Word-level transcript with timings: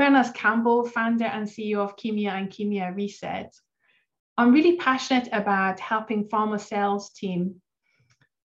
I'm 0.00 0.32
Campbell, 0.32 0.86
founder 0.86 1.24
and 1.24 1.46
CEO 1.46 1.78
of 1.78 1.96
Chemia 1.96 2.30
and 2.30 2.50
Chemia 2.50 2.94
Reset. 2.94 3.52
I'm 4.36 4.52
really 4.52 4.76
passionate 4.76 5.28
about 5.32 5.80
helping 5.80 6.28
pharma 6.28 6.60
sales 6.60 7.10
team 7.10 7.56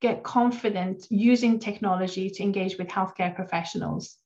get 0.00 0.22
confident 0.22 1.06
using 1.10 1.58
technology 1.58 2.30
to 2.30 2.42
engage 2.44 2.78
with 2.78 2.86
healthcare 2.86 3.34
professionals. 3.34 4.16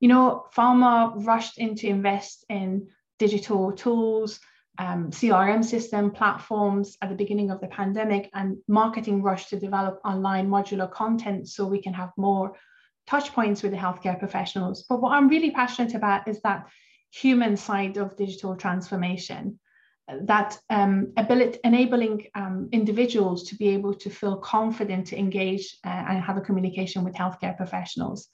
You 0.00 0.08
know, 0.08 0.44
pharma 0.54 1.14
rushed 1.24 1.56
in 1.56 1.76
to 1.76 1.88
invest 1.88 2.44
in 2.50 2.88
digital 3.18 3.72
tools, 3.72 4.38
um, 4.78 5.10
CRM 5.10 5.64
system 5.64 6.10
platforms 6.10 6.98
at 7.00 7.08
the 7.08 7.14
beginning 7.14 7.50
of 7.50 7.62
the 7.62 7.68
pandemic, 7.68 8.28
and 8.34 8.58
marketing 8.68 9.22
rushed 9.22 9.48
to 9.50 9.58
develop 9.58 9.98
online 10.04 10.48
modular 10.48 10.90
content 10.90 11.48
so 11.48 11.66
we 11.66 11.80
can 11.80 11.94
have 11.94 12.10
more 12.18 12.54
touch 13.10 13.32
points 13.32 13.62
with 13.62 13.72
the 13.72 13.78
healthcare 13.78 14.18
professionals. 14.18 14.84
But 14.88 15.00
what 15.02 15.12
I'm 15.12 15.28
really 15.28 15.50
passionate 15.50 15.94
about 15.94 16.28
is 16.28 16.40
that 16.42 16.66
human 17.10 17.56
side 17.56 17.96
of 17.96 18.16
digital 18.16 18.54
transformation, 18.54 19.58
that 20.22 20.58
um, 20.70 21.12
ability, 21.16 21.58
enabling 21.64 22.26
um, 22.36 22.68
individuals 22.72 23.48
to 23.48 23.56
be 23.56 23.68
able 23.70 23.94
to 23.94 24.10
feel 24.10 24.36
confident 24.36 25.08
to 25.08 25.18
engage 25.18 25.76
uh, 25.84 25.88
and 26.08 26.22
have 26.22 26.36
a 26.36 26.40
communication 26.40 27.02
with 27.04 27.14
healthcare 27.14 27.56
professionals. 27.56 28.28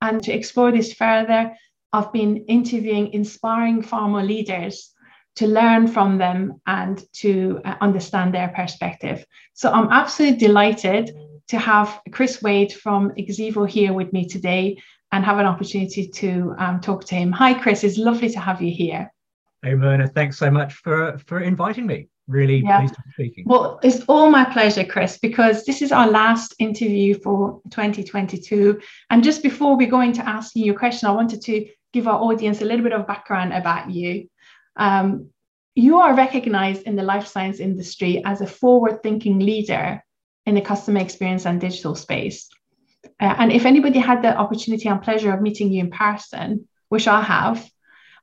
And 0.00 0.22
to 0.22 0.32
explore 0.32 0.70
this 0.72 0.92
further, 0.92 1.52
I've 1.92 2.12
been 2.12 2.44
interviewing 2.48 3.12
inspiring 3.12 3.82
pharma 3.82 4.26
leaders 4.26 4.92
to 5.36 5.46
learn 5.46 5.88
from 5.88 6.18
them 6.18 6.60
and 6.66 7.02
to 7.14 7.60
uh, 7.64 7.74
understand 7.80 8.34
their 8.34 8.48
perspective. 8.48 9.24
So 9.54 9.70
I'm 9.70 9.90
absolutely 9.90 10.38
delighted 10.38 11.10
to 11.52 11.58
have 11.58 12.00
Chris 12.12 12.40
Wade 12.40 12.72
from 12.72 13.10
Exeevo 13.10 13.68
here 13.68 13.92
with 13.92 14.10
me 14.10 14.26
today 14.26 14.78
and 15.12 15.22
have 15.22 15.38
an 15.38 15.44
opportunity 15.44 16.08
to 16.08 16.54
um, 16.56 16.80
talk 16.80 17.04
to 17.04 17.14
him. 17.14 17.30
Hi, 17.30 17.52
Chris. 17.52 17.84
It's 17.84 17.98
lovely 17.98 18.30
to 18.30 18.40
have 18.40 18.62
you 18.62 18.74
here. 18.74 19.12
Hey, 19.62 19.72
Mehrnaz. 19.72 20.14
Thanks 20.14 20.38
so 20.38 20.50
much 20.50 20.72
for 20.72 21.18
for 21.26 21.40
inviting 21.40 21.86
me. 21.86 22.08
Really 22.26 22.60
yeah. 22.60 22.78
pleased 22.78 22.94
to 22.94 23.02
be 23.02 23.12
speaking. 23.12 23.44
Well, 23.46 23.80
it's 23.82 24.02
all 24.08 24.30
my 24.30 24.44
pleasure, 24.46 24.82
Chris, 24.82 25.18
because 25.18 25.66
this 25.66 25.82
is 25.82 25.92
our 25.92 26.08
last 26.08 26.54
interview 26.58 27.18
for 27.20 27.60
2022. 27.70 28.80
And 29.10 29.22
just 29.22 29.42
before 29.42 29.76
we 29.76 29.84
go 29.84 30.00
into 30.00 30.26
asking 30.26 30.64
you 30.64 30.72
a 30.72 30.78
question, 30.78 31.10
I 31.10 31.12
wanted 31.12 31.42
to 31.42 31.68
give 31.92 32.08
our 32.08 32.18
audience 32.18 32.62
a 32.62 32.64
little 32.64 32.82
bit 32.82 32.94
of 32.94 33.06
background 33.06 33.52
about 33.52 33.90
you. 33.90 34.30
Um, 34.76 35.28
you 35.74 35.98
are 35.98 36.14
recognized 36.14 36.82
in 36.84 36.96
the 36.96 37.02
life 37.02 37.26
science 37.26 37.60
industry 37.60 38.22
as 38.24 38.40
a 38.40 38.46
forward 38.46 39.02
thinking 39.02 39.38
leader 39.38 40.02
in 40.46 40.54
the 40.54 40.60
customer 40.60 41.00
experience 41.00 41.46
and 41.46 41.60
digital 41.60 41.94
space. 41.94 42.48
Uh, 43.20 43.34
and 43.38 43.52
if 43.52 43.64
anybody 43.64 43.98
had 43.98 44.22
the 44.22 44.36
opportunity 44.36 44.88
and 44.88 45.02
pleasure 45.02 45.32
of 45.32 45.40
meeting 45.40 45.72
you 45.72 45.80
in 45.80 45.90
person, 45.90 46.68
which 46.88 47.08
I 47.08 47.22
have, 47.22 47.68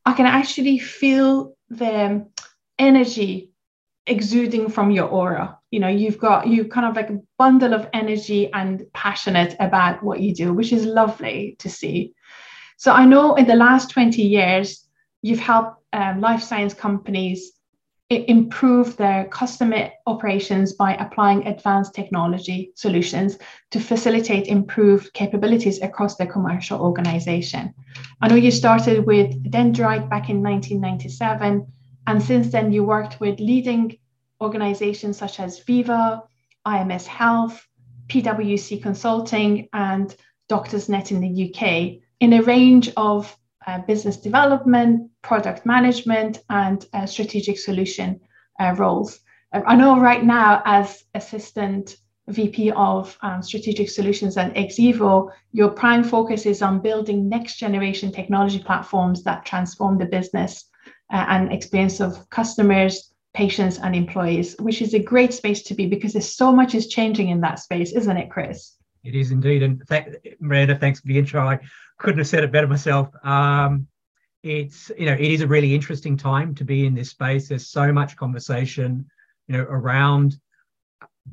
I 0.05 0.13
can 0.13 0.25
actually 0.25 0.79
feel 0.79 1.55
the 1.69 2.27
energy 2.77 3.51
exuding 4.07 4.69
from 4.69 4.91
your 4.91 5.07
aura. 5.07 5.57
You 5.71 5.79
know, 5.79 5.87
you've 5.87 6.17
got 6.17 6.47
you 6.47 6.65
kind 6.65 6.87
of 6.87 6.95
like 6.95 7.09
a 7.09 7.19
bundle 7.37 7.73
of 7.73 7.87
energy 7.93 8.51
and 8.51 8.85
passionate 8.93 9.55
about 9.59 10.03
what 10.03 10.19
you 10.19 10.33
do, 10.33 10.53
which 10.53 10.73
is 10.73 10.85
lovely 10.85 11.55
to 11.59 11.69
see. 11.69 12.13
So 12.77 12.91
I 12.91 13.05
know 13.05 13.35
in 13.35 13.45
the 13.45 13.55
last 13.55 13.91
20 13.91 14.21
years, 14.21 14.87
you've 15.21 15.39
helped 15.39 15.83
um, 15.93 16.21
life 16.21 16.41
science 16.41 16.73
companies 16.73 17.51
improve 18.09 18.97
their 18.97 19.25
customer 19.25 19.91
operations 20.07 20.73
by 20.73 20.95
applying 20.95 21.45
advanced 21.45 21.93
technology 21.93 22.71
solutions 22.75 23.37
to 23.69 23.79
facilitate 23.79 24.47
improved 24.47 25.13
capabilities 25.13 25.79
across 25.81 26.15
their 26.15 26.25
commercial 26.25 26.81
organization. 26.81 27.73
I 28.19 28.27
know 28.27 28.35
you 28.35 28.49
started 28.49 29.05
with 29.05 29.51
Dendrite 29.51 30.09
back 30.09 30.29
in 30.29 30.41
1997, 30.41 31.67
and 32.07 32.23
since 32.23 32.51
then 32.51 32.71
you 32.71 32.83
worked 32.83 33.19
with 33.19 33.39
leading 33.39 33.97
organizations 34.41 35.17
such 35.17 35.39
as 35.39 35.63
Veeva, 35.63 36.23
IMS 36.65 37.05
Health, 37.05 37.63
PwC 38.07 38.81
Consulting, 38.81 39.69
and 39.71 40.15
DoctorsNet 40.49 41.11
in 41.11 41.21
the 41.21 41.53
UK 41.53 42.01
in 42.19 42.33
a 42.33 42.41
range 42.41 42.91
of 42.97 43.37
uh, 43.67 43.79
business 43.79 44.17
development, 44.17 45.09
product 45.21 45.65
management, 45.65 46.39
and 46.49 46.85
uh, 46.93 47.05
strategic 47.05 47.57
solution 47.57 48.19
uh, 48.59 48.73
roles. 48.77 49.19
I 49.51 49.75
know 49.75 49.99
right 49.99 50.23
now, 50.23 50.61
as 50.65 51.03
assistant 51.15 51.97
VP 52.29 52.71
of 52.71 53.17
um, 53.21 53.41
Strategic 53.41 53.89
Solutions 53.89 54.37
at 54.37 54.53
Exeevo, 54.53 55.31
your 55.51 55.69
prime 55.69 56.03
focus 56.03 56.45
is 56.45 56.61
on 56.61 56.81
building 56.81 57.27
next 57.27 57.57
generation 57.57 58.11
technology 58.11 58.59
platforms 58.59 59.23
that 59.23 59.45
transform 59.45 59.97
the 59.97 60.05
business 60.05 60.65
uh, 61.11 61.25
and 61.29 61.51
experience 61.51 61.99
of 61.99 62.29
customers, 62.29 63.13
patients, 63.33 63.79
and 63.79 63.95
employees, 63.95 64.55
which 64.59 64.81
is 64.81 64.93
a 64.93 64.99
great 64.99 65.33
space 65.33 65.63
to 65.63 65.73
be 65.73 65.87
because 65.87 66.13
there's 66.13 66.35
so 66.35 66.51
much 66.51 66.75
is 66.75 66.87
changing 66.87 67.29
in 67.29 67.41
that 67.41 67.59
space, 67.59 67.91
isn't 67.93 68.17
it, 68.17 68.29
Chris? 68.29 68.75
It 69.09 69.15
is 69.15 69.31
indeed. 69.31 69.63
And 69.63 69.81
th- 69.89 70.37
Miranda, 70.39 70.75
thanks 70.75 70.99
for 70.99 71.07
the 71.07 71.17
intro. 71.17 71.41
I 71.41 71.59
couldn't 71.97 72.19
have 72.19 72.27
said 72.27 72.43
it 72.43 72.51
better 72.51 72.67
myself. 72.67 73.09
Um, 73.25 73.87
it's 74.43 74.91
you 74.97 75.07
know 75.07 75.13
it 75.13 75.31
is 75.31 75.41
a 75.41 75.47
really 75.47 75.73
interesting 75.73 76.15
time 76.15 76.53
to 76.55 76.63
be 76.63 76.85
in 76.85 76.93
this 76.93 77.09
space. 77.09 77.49
There's 77.49 77.67
so 77.67 77.91
much 77.91 78.15
conversation, 78.15 79.09
you 79.47 79.57
know, 79.57 79.63
around 79.63 80.37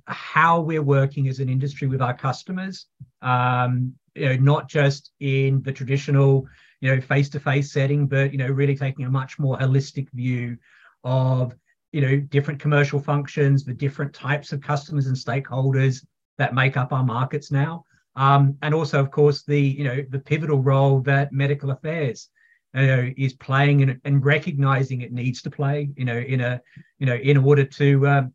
how 0.06 0.60
we're 0.60 0.82
working 0.82 1.28
as 1.28 1.38
an 1.38 1.50
industry 1.50 1.86
with 1.86 2.00
our 2.00 2.14
customers. 2.14 2.86
Um, 3.20 3.94
you 4.14 4.26
know, 4.30 4.36
not 4.36 4.70
just 4.70 5.12
in 5.20 5.62
the 5.62 5.72
traditional, 5.72 6.46
you 6.80 6.94
know, 6.94 7.00
face-to-face 7.00 7.70
setting, 7.70 8.06
but 8.06 8.32
you 8.32 8.38
know, 8.38 8.48
really 8.48 8.74
taking 8.74 9.04
a 9.04 9.10
much 9.10 9.38
more 9.38 9.58
holistic 9.58 10.10
view 10.12 10.56
of 11.04 11.54
you 11.92 12.00
know 12.00 12.16
different 12.16 12.58
commercial 12.58 13.00
functions, 13.00 13.64
the 13.64 13.74
different 13.74 14.14
types 14.14 14.52
of 14.52 14.62
customers 14.62 15.08
and 15.08 15.16
stakeholders 15.16 16.02
that 16.38 16.54
make 16.54 16.76
up 16.76 16.92
our 16.92 17.04
markets 17.04 17.50
now. 17.50 17.84
Um, 18.14 18.56
and 18.62 18.74
also, 18.74 19.00
of 19.00 19.10
course, 19.10 19.42
the 19.42 19.60
you 19.60 19.84
know 19.84 20.04
the 20.08 20.18
pivotal 20.18 20.62
role 20.62 21.00
that 21.00 21.32
medical 21.32 21.70
affairs 21.70 22.28
you 22.74 22.86
know, 22.86 23.12
is 23.16 23.34
playing 23.34 23.82
and, 23.82 24.00
and 24.04 24.24
recognizing 24.24 25.02
it 25.02 25.12
needs 25.12 25.42
to 25.42 25.50
play. 25.50 25.90
You 25.96 26.04
know, 26.04 26.18
in 26.18 26.40
a 26.40 26.60
you 26.98 27.06
know 27.06 27.14
in 27.14 27.36
order 27.36 27.64
to 27.64 28.08
um, 28.08 28.34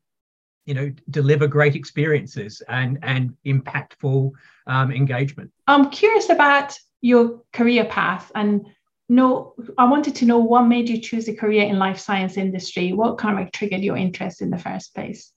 you 0.65 0.73
know 0.73 0.91
deliver 1.09 1.47
great 1.47 1.75
experiences 1.75 2.61
and 2.67 2.99
and 3.01 3.35
impactful 3.45 4.31
um, 4.67 4.91
engagement. 4.91 5.51
I'm 5.67 5.89
curious 5.89 6.29
about 6.29 6.77
your 7.01 7.41
career 7.51 7.85
path 7.85 8.31
and 8.35 8.67
know 9.09 9.53
I 9.77 9.85
wanted 9.85 10.15
to 10.15 10.25
know 10.25 10.39
what 10.39 10.63
made 10.63 10.89
you 10.89 10.99
choose 10.99 11.27
a 11.27 11.35
career 11.35 11.63
in 11.63 11.77
life 11.77 11.99
science 11.99 12.37
industry. 12.37 12.93
What 12.93 13.17
kind 13.17 13.39
of 13.39 13.51
triggered 13.51 13.81
your 13.81 13.97
interest 13.97 14.41
in 14.41 14.49
the 14.49 14.57
first 14.57 14.95
place? 14.95 15.31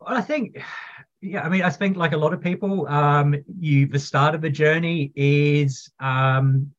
Well, 0.00 0.16
I 0.16 0.20
think 0.20 0.62
yeah, 1.20 1.42
I 1.42 1.48
mean, 1.48 1.62
I 1.62 1.70
think 1.70 1.96
like 1.96 2.12
a 2.12 2.16
lot 2.16 2.32
of 2.32 2.40
people, 2.40 2.86
um, 2.88 3.34
you 3.58 3.86
the 3.86 3.98
start 3.98 4.34
of 4.34 4.40
the 4.40 4.50
journey 4.50 5.12
is 5.16 5.90
um, 5.98 6.70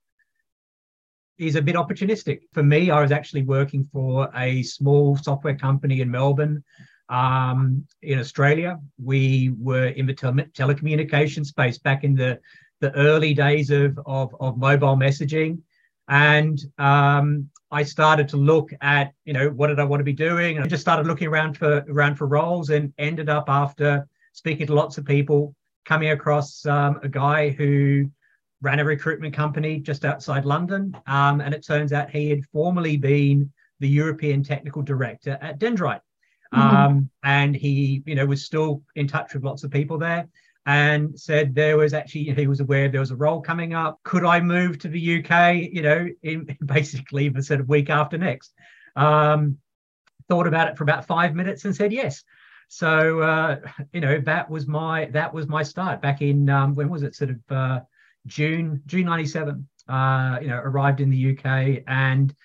is 1.37 1.55
a 1.55 1.61
bit 1.61 1.75
opportunistic. 1.75 2.41
For 2.53 2.63
me, 2.63 2.89
I 2.89 3.01
was 3.01 3.11
actually 3.11 3.43
working 3.43 3.87
for 3.91 4.29
a 4.35 4.63
small 4.63 5.17
software 5.17 5.57
company 5.57 5.99
in 5.99 6.09
Melbourne, 6.09 6.63
um, 7.09 7.85
in 8.01 8.19
Australia. 8.19 8.79
We 9.03 9.53
were 9.59 9.87
in 9.87 10.05
the 10.05 10.13
tele- 10.13 10.47
telecommunication 10.57 11.45
space 11.45 11.77
back 11.77 12.03
in 12.03 12.15
the 12.15 12.39
the 12.79 12.95
early 12.95 13.33
days 13.33 13.71
of 13.71 13.99
of, 14.05 14.33
of 14.39 14.57
mobile 14.57 14.95
messaging, 14.95 15.59
and 16.07 16.57
um, 16.77 17.49
I 17.71 17.83
started 17.83 18.29
to 18.29 18.37
look 18.37 18.69
at 18.79 19.11
you 19.25 19.33
know 19.33 19.49
what 19.49 19.67
did 19.67 19.81
I 19.81 19.83
want 19.83 19.99
to 19.99 20.05
be 20.05 20.13
doing. 20.13 20.55
And 20.55 20.63
I 20.63 20.67
just 20.69 20.81
started 20.81 21.07
looking 21.07 21.27
around 21.27 21.57
for 21.57 21.83
around 21.89 22.15
for 22.15 22.25
roles, 22.25 22.69
and 22.69 22.93
ended 22.97 23.27
up 23.27 23.49
after 23.49 24.07
speaking 24.33 24.67
to 24.67 24.73
lots 24.73 24.97
of 24.97 25.05
people, 25.05 25.55
coming 25.85 26.09
across 26.09 26.65
um, 26.65 26.99
a 27.03 27.09
guy 27.09 27.49
who 27.49 28.09
ran 28.61 28.79
a 28.79 28.85
recruitment 28.85 29.33
company 29.33 29.79
just 29.79 30.05
outside 30.05 30.45
London. 30.45 30.95
Um, 31.07 31.41
and 31.41 31.53
it 31.53 31.65
turns 31.65 31.93
out 31.93 32.09
he 32.09 32.29
had 32.29 32.45
formerly 32.51 32.97
been 32.97 33.51
the 33.79 33.87
European 33.87 34.43
technical 34.43 34.81
director 34.81 35.37
at 35.41 35.59
Dendrite. 35.59 36.01
Mm-hmm. 36.53 36.75
Um, 36.75 37.09
and 37.23 37.55
he, 37.55 38.03
you 38.05 38.15
know, 38.15 38.25
was 38.25 38.43
still 38.43 38.83
in 38.95 39.07
touch 39.07 39.33
with 39.33 39.43
lots 39.43 39.63
of 39.63 39.71
people 39.71 39.97
there 39.97 40.27
and 40.65 41.17
said 41.19 41.55
there 41.55 41.77
was 41.77 41.93
actually 41.93 42.25
he 42.25 42.47
was 42.47 42.59
aware 42.59 42.89
there 42.89 42.99
was 42.99 43.11
a 43.11 43.15
role 43.15 43.41
coming 43.41 43.73
up. 43.73 43.99
Could 44.03 44.25
I 44.25 44.39
move 44.41 44.79
to 44.79 44.87
the 44.87 45.19
UK? 45.19 45.55
You 45.71 45.81
know, 45.81 46.07
in 46.21 46.57
basically 46.65 47.29
the 47.29 47.43
sort 47.43 47.59
of 47.59 47.69
week 47.69 47.89
after 47.89 48.17
next. 48.17 48.53
Um, 48.95 49.57
thought 50.27 50.47
about 50.47 50.67
it 50.67 50.77
for 50.77 50.83
about 50.83 51.07
five 51.07 51.33
minutes 51.33 51.65
and 51.65 51.75
said 51.75 51.91
yes. 51.91 52.23
So 52.69 53.19
uh, 53.19 53.59
you 53.91 53.99
know 53.99 54.19
that 54.21 54.49
was 54.49 54.67
my 54.67 55.05
that 55.05 55.33
was 55.33 55.47
my 55.47 55.63
start 55.63 56.01
back 56.01 56.21
in 56.21 56.49
um, 56.49 56.75
when 56.75 56.89
was 56.89 57.03
it 57.03 57.15
sort 57.15 57.31
of 57.31 57.39
uh, 57.49 57.79
June 58.25 58.81
June 58.85 59.05
'97. 59.05 59.67
Uh, 59.87 60.37
you 60.39 60.47
know, 60.47 60.57
arrived 60.57 61.01
in 61.01 61.09
the 61.09 61.31
UK 61.31 61.81
and 61.87 62.35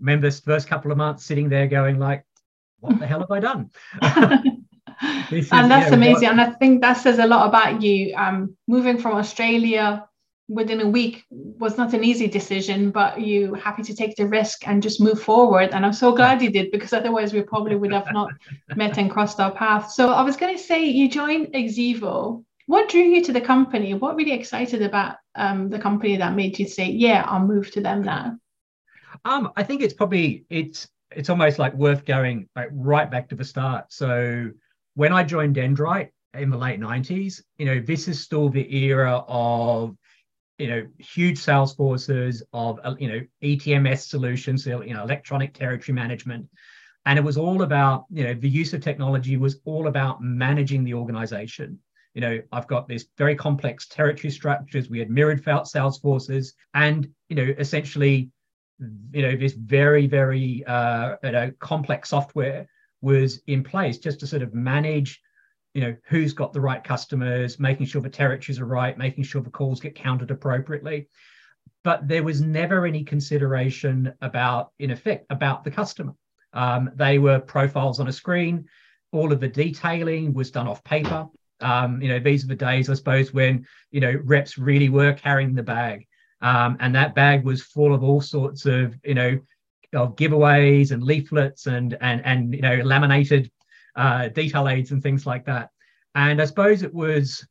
remember 0.00 0.30
the 0.30 0.40
first 0.40 0.66
couple 0.66 0.90
of 0.90 0.96
months 0.96 1.26
sitting 1.26 1.50
there 1.50 1.66
going 1.66 1.98
like, 1.98 2.24
what 2.80 2.98
the 2.98 3.06
hell 3.06 3.20
have 3.20 3.30
I 3.30 3.38
done? 3.38 3.70
is, 5.30 5.52
and 5.52 5.70
that's 5.70 5.90
know, 5.90 5.96
amazing. 5.96 6.28
What... 6.28 6.32
and 6.32 6.40
I 6.40 6.50
think 6.52 6.80
that 6.80 6.94
says 6.94 7.18
a 7.18 7.26
lot 7.26 7.48
about 7.48 7.82
you. 7.82 8.14
Um, 8.16 8.56
moving 8.66 8.98
from 8.98 9.16
Australia 9.16 10.08
within 10.48 10.80
a 10.80 10.88
week 10.88 11.24
was 11.30 11.76
not 11.76 11.92
an 11.92 12.04
easy 12.04 12.28
decision, 12.28 12.90
but 12.90 13.20
you 13.20 13.54
happy 13.54 13.82
to 13.82 13.94
take 13.94 14.14
the 14.16 14.26
risk 14.26 14.66
and 14.68 14.82
just 14.82 15.00
move 15.00 15.20
forward. 15.20 15.70
And 15.72 15.84
I'm 15.84 15.92
so 15.92 16.12
glad 16.12 16.40
you 16.40 16.50
did 16.50 16.70
because 16.70 16.92
otherwise 16.92 17.32
we 17.32 17.42
probably 17.42 17.76
would 17.76 17.92
have 17.92 18.12
not 18.12 18.30
met 18.76 18.98
and 18.98 19.10
crossed 19.10 19.40
our 19.40 19.50
paths. 19.50 19.96
So 19.96 20.10
I 20.10 20.22
was 20.22 20.36
going 20.36 20.56
to 20.56 20.62
say 20.62 20.84
you 20.84 21.08
joined 21.08 21.48
Exeevo. 21.48 22.44
What 22.66 22.88
drew 22.88 23.02
you 23.02 23.22
to 23.24 23.32
the 23.32 23.40
company? 23.40 23.94
What 23.94 24.16
really 24.16 24.32
excited 24.32 24.82
about 24.82 25.16
um, 25.34 25.68
the 25.68 25.78
company 25.78 26.16
that 26.16 26.34
made 26.34 26.58
you 26.58 26.66
say, 26.66 26.86
"Yeah, 26.90 27.24
I'll 27.26 27.46
move 27.46 27.70
to 27.72 27.80
them 27.80 28.02
now"? 28.02 28.36
Um, 29.24 29.52
I 29.56 29.62
think 29.62 29.82
it's 29.82 29.94
probably 29.94 30.44
it's 30.50 30.88
it's 31.12 31.30
almost 31.30 31.60
like 31.60 31.74
worth 31.74 32.04
going 32.04 32.48
like 32.56 32.68
right 32.72 33.08
back 33.08 33.28
to 33.28 33.36
the 33.36 33.44
start. 33.44 33.92
So 33.92 34.50
when 34.94 35.12
I 35.12 35.22
joined 35.22 35.54
Dendrite 35.54 36.10
in 36.34 36.50
the 36.50 36.56
late 36.56 36.80
90s, 36.80 37.42
you 37.58 37.66
know, 37.66 37.80
this 37.80 38.08
is 38.08 38.20
still 38.20 38.48
the 38.48 38.74
era 38.74 39.22
of 39.28 39.96
you 40.58 40.68
know 40.68 40.86
huge 40.98 41.38
sales 41.38 41.74
forces 41.74 42.42
of 42.52 42.80
uh, 42.84 42.94
you 42.98 43.08
know 43.08 43.20
ETMS 43.42 44.08
solutions, 44.08 44.66
you 44.66 44.94
know, 44.94 45.02
electronic 45.02 45.54
territory 45.54 45.94
management. 45.94 46.48
And 47.04 47.18
it 47.20 47.22
was 47.22 47.36
all 47.36 47.62
about, 47.62 48.06
you 48.10 48.24
know, 48.24 48.34
the 48.34 48.48
use 48.48 48.74
of 48.74 48.80
technology 48.80 49.36
was 49.36 49.60
all 49.64 49.86
about 49.86 50.20
managing 50.20 50.82
the 50.82 50.94
organization. 50.94 51.78
You 52.14 52.20
know, 52.20 52.42
I've 52.50 52.66
got 52.66 52.88
this 52.88 53.06
very 53.16 53.36
complex 53.36 53.86
territory 53.86 54.32
structures. 54.32 54.90
We 54.90 54.98
had 54.98 55.08
mirrored 55.08 55.44
sales 55.68 55.98
forces, 55.98 56.54
and 56.74 57.08
you 57.28 57.36
know, 57.36 57.54
essentially 57.58 58.30
you 59.12 59.22
know 59.22 59.36
this 59.36 59.54
very 59.54 60.06
very 60.06 60.64
uh, 60.66 61.16
you 61.22 61.32
know, 61.32 61.50
complex 61.60 62.10
software 62.10 62.66
was 63.02 63.40
in 63.46 63.62
place 63.62 63.98
just 63.98 64.20
to 64.20 64.26
sort 64.26 64.42
of 64.42 64.54
manage 64.54 65.20
you 65.76 65.82
know 65.82 65.94
who's 66.06 66.32
got 66.32 66.54
the 66.54 66.60
right 66.60 66.82
customers 66.82 67.60
making 67.60 67.84
sure 67.84 68.00
the 68.00 68.08
territories 68.08 68.58
are 68.58 68.64
right 68.64 68.96
making 68.96 69.24
sure 69.24 69.42
the 69.42 69.50
calls 69.50 69.78
get 69.78 69.94
counted 69.94 70.30
appropriately. 70.30 71.06
But 71.84 72.08
there 72.08 72.22
was 72.22 72.40
never 72.40 72.86
any 72.86 73.04
consideration 73.04 74.14
about 74.22 74.70
in 74.78 74.90
effect 74.90 75.26
about 75.28 75.64
the 75.64 75.70
customer. 75.70 76.14
Um, 76.54 76.90
they 76.94 77.18
were 77.18 77.38
profiles 77.40 78.00
on 78.00 78.08
a 78.08 78.12
screen. 78.12 78.64
All 79.12 79.32
of 79.32 79.38
the 79.38 79.48
detailing 79.48 80.32
was 80.32 80.50
done 80.50 80.66
off 80.66 80.82
paper. 80.82 81.26
Um, 81.60 82.00
you 82.00 82.08
know 82.08 82.20
these 82.20 82.42
are 82.44 82.48
the 82.48 82.54
days 82.54 82.90
i 82.90 82.94
suppose 82.94 83.32
when 83.32 83.66
you 83.90 84.00
know 84.00 84.18
reps 84.24 84.56
really 84.56 84.88
were 84.88 85.12
carrying 85.12 85.54
the 85.54 85.62
bag. 85.62 86.06
Um, 86.40 86.78
and 86.80 86.94
that 86.94 87.14
bag 87.14 87.44
was 87.44 87.62
full 87.62 87.94
of 87.94 88.02
all 88.02 88.20
sorts 88.20 88.66
of, 88.66 88.94
you 89.04 89.14
know, 89.14 89.40
of 89.94 90.16
giveaways 90.16 90.90
and 90.90 91.02
leaflets 91.02 91.66
and 91.66 91.96
and 92.00 92.24
and 92.24 92.54
you 92.54 92.60
know 92.60 92.76
laminated 92.76 93.50
uh, 93.96 94.28
detail 94.28 94.68
aids 94.68 94.92
and 94.92 95.02
things 95.02 95.26
like 95.26 95.44
that. 95.46 95.70
And 96.14 96.40
I 96.40 96.44
suppose 96.44 96.82
it 96.82 96.94
was 96.94 97.46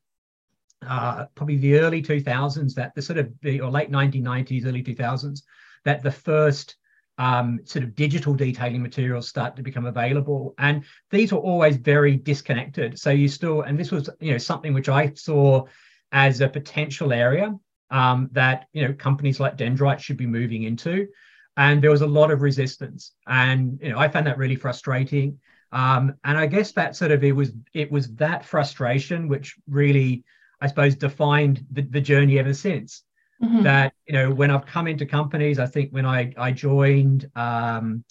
uh, 0.88 1.26
probably 1.36 1.58
the 1.58 1.80
early 1.80 2.02
2000s 2.02 2.74
that 2.76 2.94
the 2.96 3.02
sort 3.02 3.20
of 3.20 3.32
the 3.42 3.62
or 3.62 3.70
late 3.70 3.92
1990s, 3.92 4.66
early 4.66 4.84
2000s 4.84 5.42
that 5.84 6.04
the 6.04 6.12
first 6.12 6.76
um, 7.18 7.60
sort 7.64 7.84
of 7.84 7.96
digital 7.96 8.34
detailing 8.34 8.82
materials 8.82 9.28
start 9.28 9.56
to 9.56 9.64
become 9.64 9.86
available. 9.86 10.54
And 10.58 10.84
these 11.12 11.32
were 11.32 11.40
always 11.40 11.78
very 11.78 12.18
disconnected. 12.18 13.00
So 13.00 13.12
you 13.12 13.28
still, 13.28 13.62
and 13.62 13.80
this 13.80 13.92
was 13.92 14.10
you 14.20 14.32
know 14.32 14.38
something 14.38 14.74
which 14.74 14.90
I 14.90 15.14
saw 15.14 15.66
as 16.12 16.42
a 16.42 16.50
potential 16.50 17.14
area 17.14 17.56
um, 17.92 18.30
that 18.34 18.68
you 18.74 18.86
know 18.86 18.94
companies 18.94 19.40
like 19.40 19.58
Dendrite 19.58 20.00
should 20.00 20.18
be 20.18 20.28
moving 20.28 20.64
into, 20.64 21.08
and 21.56 21.82
there 21.82 21.92
was 21.92 22.02
a 22.02 22.08
lot 22.08 22.32
of 22.32 22.42
resistance, 22.42 23.14
and 23.28 23.80
you 23.82 23.90
know 23.90 24.00
I 24.00 24.10
found 24.10 24.28
that 24.28 24.38
really 24.38 24.56
frustrating. 24.56 25.40
Um, 25.76 26.16
and 26.24 26.38
I 26.38 26.46
guess 26.46 26.72
that 26.72 26.96
sort 26.96 27.12
of 27.12 27.24
it 27.26 27.34
was 27.34 27.52
it 27.74 27.92
was 27.92 28.08
that 28.16 28.46
frustration 28.46 29.28
which 29.28 29.56
really 29.70 30.24
I 30.62 30.68
suppose 30.68 30.96
defined 30.96 31.66
the, 31.70 31.82
the 31.82 32.00
journey 32.02 32.40
ever 32.40 32.54
since. 32.54 33.04
Mm-hmm. 33.44 33.64
That 33.64 33.94
you 34.08 34.14
know 34.14 34.32
when 34.32 34.50
I've 34.50 34.66
come 34.66 34.88
into 34.88 35.06
companies, 35.06 35.60
I 35.60 35.66
think 35.66 35.92
when 35.92 36.06
I 36.06 36.32
I 36.38 36.54
joined 36.54 37.30
um, 37.36 38.06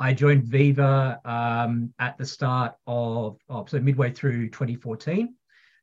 I 0.00 0.12
joined 0.12 0.42
Veeva 0.42 1.24
um, 1.24 1.94
at 2.00 2.18
the 2.18 2.26
start 2.26 2.74
of, 2.88 3.38
of 3.48 3.70
so 3.70 3.78
midway 3.78 4.10
through 4.10 4.48
2014, 4.48 5.32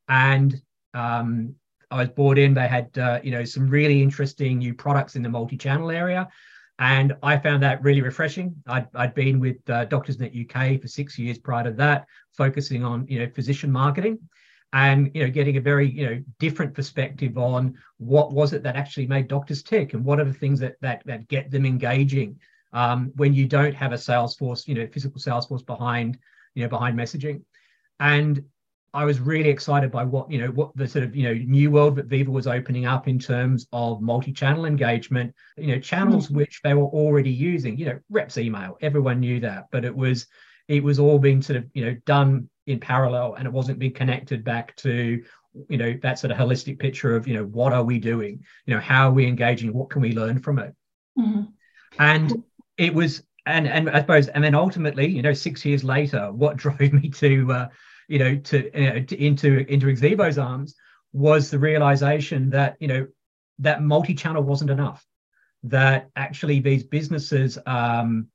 and 0.09 0.61
um, 0.93 1.55
I 1.89 2.01
was 2.01 2.09
brought 2.09 2.37
in. 2.37 2.53
They 2.53 2.67
had 2.67 2.97
uh, 2.97 3.21
you 3.23 3.31
know 3.31 3.45
some 3.45 3.69
really 3.69 4.01
interesting 4.01 4.57
new 4.57 4.73
products 4.73 5.15
in 5.15 5.23
the 5.23 5.29
multi-channel 5.29 5.91
area, 5.91 6.27
and 6.79 7.15
I 7.23 7.37
found 7.37 7.63
that 7.63 7.81
really 7.83 8.01
refreshing. 8.01 8.55
I'd, 8.67 8.87
I'd 8.95 9.13
been 9.13 9.39
with 9.39 9.57
uh, 9.69 9.85
Doctors 9.85 10.19
Net 10.19 10.33
UK 10.35 10.81
for 10.81 10.87
six 10.87 11.17
years 11.17 11.37
prior 11.37 11.63
to 11.63 11.71
that, 11.71 12.05
focusing 12.35 12.83
on 12.83 13.05
you 13.07 13.19
know 13.19 13.29
physician 13.29 13.71
marketing, 13.71 14.19
and 14.73 15.09
you 15.13 15.23
know 15.23 15.29
getting 15.29 15.57
a 15.57 15.61
very 15.61 15.89
you 15.89 16.05
know 16.05 16.23
different 16.39 16.73
perspective 16.73 17.37
on 17.37 17.75
what 17.97 18.33
was 18.33 18.51
it 18.53 18.63
that 18.63 18.75
actually 18.75 19.07
made 19.07 19.27
doctors 19.27 19.63
tick, 19.63 19.93
and 19.93 20.03
what 20.03 20.19
are 20.19 20.25
the 20.25 20.33
things 20.33 20.59
that 20.59 20.75
that 20.81 21.01
that 21.05 21.27
get 21.29 21.49
them 21.49 21.65
engaging 21.65 22.37
um, 22.73 23.11
when 23.15 23.33
you 23.33 23.47
don't 23.47 23.73
have 23.73 23.93
a 23.93 23.97
sales 23.97 24.35
force, 24.35 24.67
you 24.67 24.75
know, 24.75 24.87
physical 24.87 25.19
sales 25.19 25.45
force 25.45 25.61
behind 25.61 26.17
you 26.55 26.63
know 26.63 26.69
behind 26.69 26.97
messaging, 26.97 27.41
and 28.01 28.43
I 28.95 29.03
was 29.03 29.19
really 29.19 29.49
excited 29.49 29.91
by 29.91 30.05
what 30.05 30.31
you 30.31 30.37
know 30.37 30.47
what 30.47 30.75
the 30.75 30.87
sort 30.87 31.03
of 31.03 31.13
you 31.13 31.23
know 31.23 31.33
new 31.33 31.69
world 31.69 31.97
that 31.97 32.07
Veeva 32.07 32.29
was 32.29 32.47
opening 32.47 32.85
up 32.85 33.09
in 33.09 33.19
terms 33.19 33.67
of 33.73 34.01
multi-channel 34.01 34.65
engagement. 34.65 35.35
You 35.57 35.67
know, 35.67 35.79
channels 35.79 36.27
mm-hmm. 36.27 36.37
which 36.37 36.61
they 36.63 36.73
were 36.73 36.85
already 36.85 37.29
using. 37.29 37.77
You 37.77 37.87
know, 37.87 37.99
reps 38.09 38.37
email, 38.37 38.77
everyone 38.81 39.19
knew 39.19 39.41
that, 39.41 39.65
but 39.69 39.83
it 39.83 39.93
was 39.93 40.27
it 40.69 40.81
was 40.81 40.97
all 40.97 41.19
being 41.19 41.41
sort 41.41 41.57
of 41.57 41.65
you 41.73 41.83
know 41.83 41.95
done 42.05 42.49
in 42.67 42.79
parallel, 42.79 43.35
and 43.35 43.45
it 43.45 43.51
wasn't 43.51 43.79
being 43.79 43.93
connected 43.93 44.45
back 44.45 44.73
to 44.77 45.21
you 45.67 45.77
know 45.77 45.93
that 46.01 46.17
sort 46.17 46.31
of 46.31 46.37
holistic 46.37 46.79
picture 46.79 47.17
of 47.17 47.27
you 47.27 47.33
know 47.33 47.45
what 47.45 47.73
are 47.73 47.83
we 47.83 47.99
doing? 47.99 48.45
You 48.65 48.75
know, 48.75 48.79
how 48.79 49.09
are 49.09 49.13
we 49.13 49.27
engaging? 49.27 49.73
What 49.73 49.89
can 49.89 50.01
we 50.01 50.13
learn 50.13 50.39
from 50.39 50.57
it? 50.59 50.73
Mm-hmm. 51.19 51.41
And 51.99 52.43
it 52.77 52.93
was 52.93 53.23
and 53.45 53.67
and 53.67 53.89
I 53.89 53.99
suppose 53.99 54.29
and 54.29 54.41
then 54.41 54.55
ultimately, 54.55 55.07
you 55.07 55.21
know, 55.21 55.33
six 55.33 55.65
years 55.65 55.83
later, 55.83 56.31
what 56.31 56.55
drove 56.63 56.93
me 56.93 57.09
to 57.09 57.51
uh, 57.51 57.67
you 58.07 58.19
know, 58.19 58.35
to, 58.35 59.03
to 59.05 59.23
into 59.23 59.71
into 59.71 59.87
Exeevo's 59.87 60.37
arms 60.37 60.75
was 61.13 61.49
the 61.49 61.59
realization 61.59 62.49
that 62.51 62.75
you 62.79 62.87
know 62.87 63.07
that 63.59 63.81
multi-channel 63.81 64.43
wasn't 64.43 64.69
enough. 64.69 65.05
That 65.63 66.09
actually 66.15 66.59
these 66.59 66.83
businesses 66.83 67.57
um, 67.65 68.27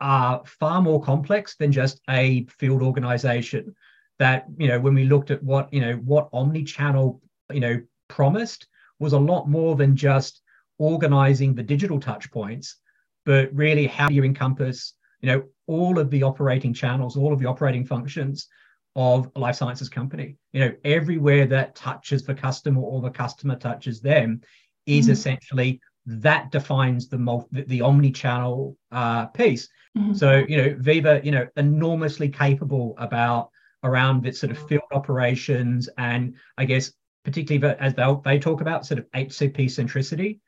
are 0.00 0.42
far 0.44 0.82
more 0.82 1.02
complex 1.02 1.56
than 1.56 1.72
just 1.72 2.00
a 2.10 2.44
field 2.46 2.82
organization. 2.82 3.74
That 4.18 4.46
you 4.58 4.68
know 4.68 4.80
when 4.80 4.94
we 4.94 5.04
looked 5.04 5.30
at 5.30 5.42
what 5.42 5.72
you 5.72 5.80
know 5.80 5.94
what 5.94 6.28
omni-channel 6.32 7.22
you 7.52 7.60
know 7.60 7.80
promised 8.08 8.66
was 8.98 9.12
a 9.12 9.18
lot 9.18 9.48
more 9.48 9.76
than 9.76 9.96
just 9.96 10.42
organizing 10.78 11.54
the 11.54 11.62
digital 11.62 12.00
touch 12.00 12.30
points, 12.30 12.76
but 13.24 13.52
really 13.54 13.86
how 13.86 14.08
you 14.08 14.24
encompass 14.24 14.94
you 15.20 15.28
know 15.30 15.44
all 15.66 15.98
of 15.98 16.10
the 16.10 16.22
operating 16.22 16.72
channels, 16.72 17.16
all 17.16 17.32
of 17.32 17.38
the 17.38 17.46
operating 17.46 17.84
functions 17.84 18.48
of 18.96 19.30
a 19.36 19.38
life 19.38 19.54
sciences 19.54 19.88
company. 19.88 20.36
You 20.52 20.60
know, 20.60 20.72
everywhere 20.84 21.46
that 21.46 21.74
touches 21.74 22.24
the 22.24 22.34
customer 22.34 22.80
or 22.80 23.00
the 23.00 23.10
customer 23.10 23.56
touches 23.56 24.00
them 24.00 24.40
is 24.86 25.04
mm-hmm. 25.04 25.12
essentially 25.12 25.80
that 26.06 26.50
defines 26.50 27.08
the 27.08 27.18
multi, 27.18 27.62
the 27.62 27.82
omni-channel 27.82 28.76
uh, 28.90 29.26
piece. 29.26 29.68
Mm-hmm. 29.96 30.14
So, 30.14 30.44
you 30.48 30.56
know, 30.56 30.74
Veeva, 30.74 31.22
you 31.24 31.30
know, 31.30 31.46
enormously 31.56 32.30
capable 32.30 32.94
about 32.98 33.50
around 33.84 34.26
its 34.26 34.40
sort 34.40 34.50
of 34.50 34.68
field 34.68 34.82
operations 34.92 35.88
and 35.98 36.34
I 36.56 36.64
guess 36.64 36.92
particularly 37.24 37.76
as 37.78 37.94
they 37.94 38.06
they 38.24 38.38
talk 38.38 38.60
about 38.60 38.86
sort 38.86 38.98
of 38.98 39.10
HCP 39.12 39.66
centricity. 39.66 40.40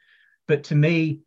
But 0.48 0.64
to 0.64 0.74
me, 0.74 1.20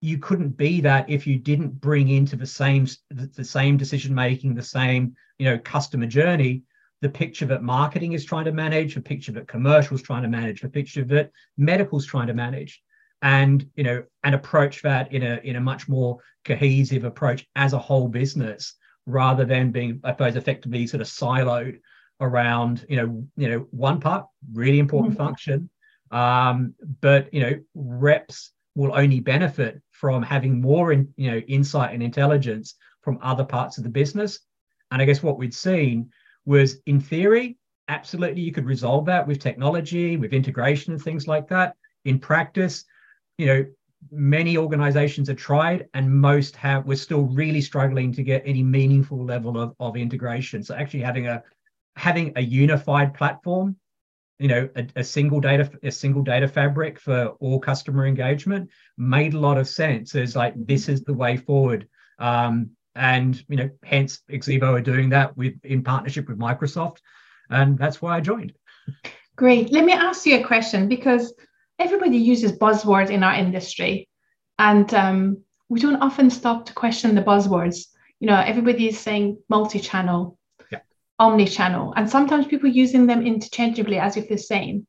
you 0.00 0.18
couldn't 0.18 0.56
be 0.56 0.80
that 0.80 1.08
if 1.10 1.26
you 1.26 1.38
didn't 1.38 1.80
bring 1.80 2.08
into 2.08 2.36
the 2.36 2.46
same 2.46 2.86
the 3.10 3.44
same 3.44 3.76
decision 3.76 4.14
making 4.14 4.54
the 4.54 4.62
same 4.62 5.14
you 5.38 5.46
know 5.46 5.58
customer 5.58 6.06
journey 6.06 6.62
the 7.00 7.08
picture 7.08 7.46
that 7.46 7.62
marketing 7.62 8.12
is 8.12 8.24
trying 8.24 8.44
to 8.44 8.52
manage 8.52 8.94
the 8.94 9.00
picture 9.00 9.32
that 9.32 9.48
commercial 9.48 9.96
is 9.96 10.02
trying 10.02 10.22
to 10.22 10.28
manage 10.28 10.60
the 10.60 10.68
picture 10.68 11.04
that 11.04 11.30
medical 11.56 11.98
is 11.98 12.06
trying 12.06 12.26
to 12.26 12.34
manage 12.34 12.82
and 13.22 13.68
you 13.74 13.84
know 13.84 14.02
and 14.24 14.34
approach 14.34 14.82
that 14.82 15.12
in 15.12 15.22
a 15.22 15.40
in 15.42 15.56
a 15.56 15.60
much 15.60 15.88
more 15.88 16.18
cohesive 16.44 17.04
approach 17.04 17.46
as 17.56 17.72
a 17.72 17.78
whole 17.78 18.08
business 18.08 18.74
rather 19.06 19.44
than 19.44 19.70
being 19.72 20.00
i 20.04 20.12
suppose 20.12 20.36
effectively 20.36 20.86
sort 20.86 21.00
of 21.00 21.06
siloed 21.06 21.78
around 22.20 22.84
you 22.88 22.96
know 22.96 23.26
you 23.36 23.48
know 23.48 23.66
one 23.70 24.00
part 24.00 24.26
really 24.52 24.78
important 24.78 25.14
mm-hmm. 25.14 25.24
function 25.24 25.70
um 26.10 26.74
but 27.00 27.32
you 27.34 27.40
know 27.40 27.58
reps 27.74 28.52
will 28.78 28.94
only 28.94 29.18
benefit 29.18 29.82
from 29.90 30.22
having 30.22 30.60
more 30.60 30.92
in, 30.92 31.12
you 31.16 31.28
know 31.28 31.38
insight 31.48 31.92
and 31.92 32.02
intelligence 32.02 32.76
from 33.02 33.18
other 33.20 33.44
parts 33.44 33.76
of 33.76 33.82
the 33.82 33.90
business. 33.90 34.38
And 34.90 35.02
i 35.02 35.04
guess 35.04 35.22
what 35.22 35.36
we'd 35.36 35.52
seen 35.52 36.10
was 36.46 36.76
in 36.86 37.00
theory 37.00 37.58
absolutely 37.88 38.40
you 38.40 38.52
could 38.52 38.66
resolve 38.66 39.04
that 39.06 39.26
with 39.26 39.40
technology 39.40 40.16
with 40.16 40.32
integration 40.32 40.92
and 40.92 41.02
things 41.02 41.26
like 41.26 41.48
that. 41.48 41.74
In 42.04 42.20
practice 42.20 42.84
you 43.36 43.46
know 43.46 43.66
many 44.12 44.56
organizations 44.56 45.26
have 45.26 45.36
tried 45.36 45.88
and 45.94 46.08
most 46.08 46.54
have 46.54 46.86
we're 46.86 47.04
still 47.08 47.24
really 47.42 47.60
struggling 47.60 48.12
to 48.12 48.22
get 48.22 48.42
any 48.46 48.62
meaningful 48.62 49.24
level 49.24 49.58
of, 49.58 49.74
of 49.80 49.96
integration. 49.96 50.62
So 50.62 50.76
actually 50.76 51.02
having 51.02 51.26
a 51.26 51.42
having 51.96 52.32
a 52.36 52.42
unified 52.42 53.12
platform 53.12 53.74
you 54.38 54.48
know 54.48 54.68
a, 54.76 54.86
a, 54.96 55.04
single 55.04 55.40
data 55.40 55.70
a 55.82 55.90
single 55.90 56.22
data 56.22 56.46
fabric 56.46 56.98
for 56.98 57.28
all 57.40 57.58
customer 57.58 58.06
engagement 58.06 58.70
made 58.96 59.34
a 59.34 59.38
lot 59.38 59.58
of 59.58 59.68
sense. 59.68 60.14
As 60.14 60.36
like 60.36 60.54
this 60.56 60.88
is 60.88 61.02
the 61.02 61.14
way 61.14 61.36
forward. 61.36 61.88
Um, 62.18 62.70
and 62.94 63.42
you 63.48 63.56
know 63.56 63.70
hence 63.82 64.22
Exeevo 64.30 64.74
are 64.74 64.80
doing 64.80 65.10
that 65.10 65.36
with 65.36 65.54
in 65.64 65.82
partnership 65.82 66.28
with 66.28 66.38
microsoft 66.38 66.98
and 67.50 67.78
that's 67.78 68.02
why 68.02 68.16
i 68.16 68.20
joined. 68.20 68.52
Great. 69.36 69.72
Let 69.72 69.84
me 69.84 69.92
ask 69.92 70.26
you 70.26 70.40
a 70.40 70.44
question 70.44 70.88
because 70.88 71.32
everybody 71.78 72.18
uses 72.18 72.58
buzzwords 72.58 73.10
in 73.10 73.22
our 73.22 73.34
industry 73.34 74.08
and 74.58 74.92
um, 74.94 75.42
we 75.68 75.78
don't 75.80 76.02
often 76.02 76.28
stop 76.28 76.66
to 76.66 76.72
question 76.72 77.14
the 77.14 77.22
buzzwords. 77.22 77.86
You 78.20 78.26
know 78.28 78.42
everybody 78.44 78.88
is 78.88 78.98
saying 78.98 79.38
multi-channel 79.48 80.36
omni-channel 81.18 81.92
and 81.96 82.08
sometimes 82.08 82.46
people 82.46 82.68
using 82.68 83.06
them 83.06 83.26
interchangeably 83.26 83.98
as 83.98 84.16
if 84.16 84.28
they're 84.28 84.38
same 84.38 84.86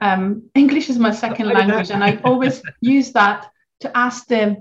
um, 0.00 0.48
english 0.54 0.88
is 0.88 0.98
my 0.98 1.10
second 1.10 1.48
language 1.48 1.90
and 1.90 2.02
i 2.02 2.16
always 2.24 2.62
use 2.80 3.12
that 3.12 3.50
to 3.80 3.96
ask 3.96 4.26
the 4.26 4.56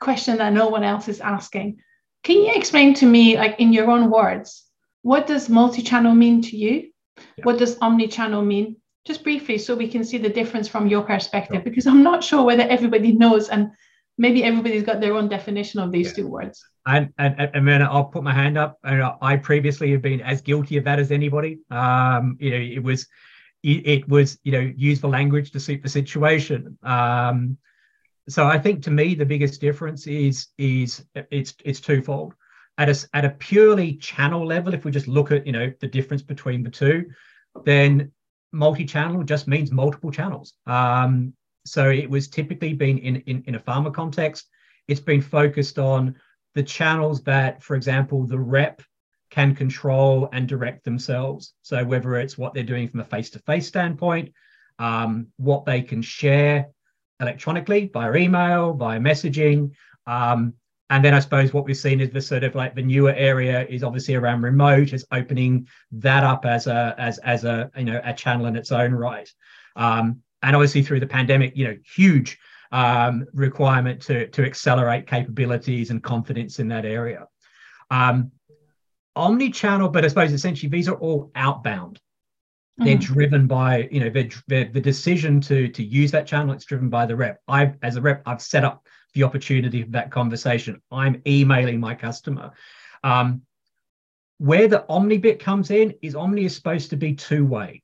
question 0.00 0.38
that 0.38 0.52
no 0.52 0.68
one 0.68 0.84
else 0.84 1.08
is 1.08 1.20
asking. 1.20 1.78
Can 2.22 2.36
you 2.36 2.52
explain 2.54 2.94
to 2.94 3.06
me 3.06 3.36
like 3.36 3.58
in 3.58 3.72
your 3.72 3.90
own 3.90 4.10
words 4.10 4.64
what 5.02 5.26
does 5.26 5.48
multi-channel 5.48 6.14
mean 6.14 6.42
to 6.42 6.56
you? 6.56 6.90
Yeah. 7.16 7.44
what 7.44 7.58
does 7.58 7.78
omni-channel 7.80 8.42
mean? 8.42 8.76
Just 9.06 9.24
briefly 9.24 9.58
so 9.58 9.74
we 9.74 9.88
can 9.88 10.04
see 10.04 10.18
the 10.18 10.28
difference 10.28 10.68
from 10.68 10.88
your 10.88 11.02
perspective 11.02 11.62
sure. 11.62 11.62
because 11.62 11.86
i'm 11.86 12.02
not 12.02 12.22
sure 12.22 12.44
whether 12.44 12.64
everybody 12.64 13.12
knows 13.12 13.48
and 13.48 13.70
maybe 14.18 14.44
everybody's 14.44 14.82
got 14.82 15.00
their 15.00 15.14
own 15.14 15.28
definition 15.28 15.80
of 15.80 15.90
these 15.90 16.08
yeah. 16.08 16.14
two 16.14 16.28
words 16.28 16.64
and, 16.88 17.12
and 17.18 17.50
and 17.54 17.68
then 17.68 17.82
I'll 17.82 18.06
put 18.06 18.22
my 18.22 18.32
hand 18.32 18.56
up. 18.56 18.78
And 18.82 19.02
I 19.20 19.36
previously 19.36 19.92
have 19.92 20.02
been 20.02 20.20
as 20.22 20.40
guilty 20.40 20.78
of 20.78 20.84
that 20.84 20.98
as 20.98 21.12
anybody. 21.12 21.58
Um, 21.70 22.36
you 22.40 22.50
know, 22.50 22.56
it 22.56 22.82
was 22.82 23.06
it, 23.62 23.86
it 23.86 24.08
was 24.08 24.38
you 24.42 24.52
know 24.52 24.72
use 24.76 25.00
the 25.00 25.08
language 25.08 25.50
to 25.52 25.60
suit 25.60 25.82
the 25.82 25.88
situation. 25.88 26.78
Um, 26.82 27.58
so 28.28 28.46
I 28.46 28.58
think 28.58 28.82
to 28.84 28.90
me 28.90 29.14
the 29.14 29.26
biggest 29.26 29.60
difference 29.60 30.06
is 30.06 30.48
is 30.56 31.04
it's 31.14 31.54
it's 31.64 31.80
twofold. 31.80 32.34
At 32.78 32.88
a 32.88 33.08
at 33.12 33.24
a 33.24 33.30
purely 33.30 33.96
channel 33.96 34.46
level, 34.46 34.72
if 34.72 34.84
we 34.84 34.90
just 34.90 35.08
look 35.08 35.30
at 35.30 35.46
you 35.46 35.52
know 35.52 35.72
the 35.80 35.88
difference 35.88 36.22
between 36.22 36.62
the 36.62 36.70
two, 36.70 37.10
then 37.64 38.12
multi-channel 38.50 39.24
just 39.24 39.46
means 39.46 39.70
multiple 39.70 40.10
channels. 40.10 40.54
Um, 40.66 41.34
so 41.70 41.90
it 41.90 42.08
was 42.08 42.28
typically 42.28 42.74
been 42.74 42.98
in, 42.98 43.16
in 43.26 43.44
in 43.46 43.54
a 43.54 43.60
pharma 43.60 43.92
context. 43.92 44.48
It's 44.86 45.00
been 45.00 45.22
focused 45.22 45.78
on 45.78 46.16
the 46.54 46.62
channels 46.62 47.22
that, 47.24 47.62
for 47.62 47.76
example, 47.76 48.26
the 48.26 48.38
rep 48.38 48.82
can 49.30 49.54
control 49.54 50.28
and 50.32 50.48
direct 50.48 50.84
themselves. 50.84 51.52
So 51.62 51.84
whether 51.84 52.16
it's 52.16 52.38
what 52.38 52.54
they're 52.54 52.62
doing 52.62 52.88
from 52.88 53.00
a 53.00 53.04
face-to-face 53.04 53.66
standpoint, 53.66 54.32
um, 54.78 55.28
what 55.36 55.66
they 55.66 55.82
can 55.82 56.02
share 56.02 56.68
electronically 57.20 57.90
via 57.92 58.14
email, 58.14 58.72
via 58.72 58.98
messaging. 58.98 59.72
Um, 60.06 60.54
and 60.90 61.04
then 61.04 61.12
I 61.12 61.20
suppose 61.20 61.52
what 61.52 61.66
we've 61.66 61.76
seen 61.76 62.00
is 62.00 62.10
the 62.10 62.20
sort 62.20 62.44
of 62.44 62.54
like 62.54 62.74
the 62.74 62.82
newer 62.82 63.12
area 63.12 63.66
is 63.66 63.82
obviously 63.82 64.14
around 64.14 64.40
remote, 64.42 64.94
is 64.94 65.04
opening 65.12 65.68
that 65.92 66.24
up 66.24 66.46
as 66.46 66.66
a 66.66 66.94
as 66.96 67.18
as 67.18 67.44
a 67.44 67.70
you 67.76 67.84
know 67.84 68.00
a 68.02 68.14
channel 68.14 68.46
in 68.46 68.56
its 68.56 68.72
own 68.72 68.92
right. 68.92 69.30
Um, 69.76 70.22
and 70.42 70.54
obviously 70.54 70.82
through 70.82 71.00
the 71.00 71.06
pandemic, 71.06 71.56
you 71.56 71.66
know, 71.66 71.76
huge 71.94 72.38
um, 72.72 73.26
requirement 73.32 74.00
to, 74.02 74.28
to 74.28 74.44
accelerate 74.44 75.06
capabilities 75.06 75.90
and 75.90 76.02
confidence 76.02 76.58
in 76.58 76.68
that 76.68 76.84
area. 76.84 77.26
Um, 77.90 78.32
omni-channel, 79.16 79.88
but 79.88 80.04
I 80.04 80.08
suppose 80.08 80.32
essentially 80.32 80.68
these 80.68 80.88
are 80.88 80.96
all 80.96 81.30
outbound. 81.34 82.00
They're 82.76 82.96
mm-hmm. 82.96 83.12
driven 83.12 83.46
by, 83.48 83.88
you 83.90 83.98
know, 83.98 84.10
they're, 84.10 84.28
they're, 84.46 84.70
the 84.72 84.80
decision 84.80 85.40
to 85.42 85.66
to 85.68 85.82
use 85.82 86.12
that 86.12 86.28
channel. 86.28 86.54
It's 86.54 86.64
driven 86.64 86.88
by 86.88 87.06
the 87.06 87.16
rep. 87.16 87.40
I, 87.48 87.74
as 87.82 87.96
a 87.96 88.00
rep, 88.00 88.22
I've 88.24 88.40
set 88.40 88.64
up 88.64 88.86
the 89.14 89.24
opportunity 89.24 89.82
for 89.82 89.90
that 89.90 90.12
conversation. 90.12 90.80
I'm 90.92 91.20
emailing 91.26 91.80
my 91.80 91.96
customer. 91.96 92.52
Um, 93.02 93.42
where 94.38 94.68
the 94.68 94.86
Omni 94.88 95.18
bit 95.18 95.40
comes 95.40 95.72
in 95.72 95.94
is 96.02 96.14
Omni 96.14 96.44
is 96.44 96.54
supposed 96.54 96.90
to 96.90 96.96
be 96.96 97.14
two 97.14 97.44
way 97.44 97.82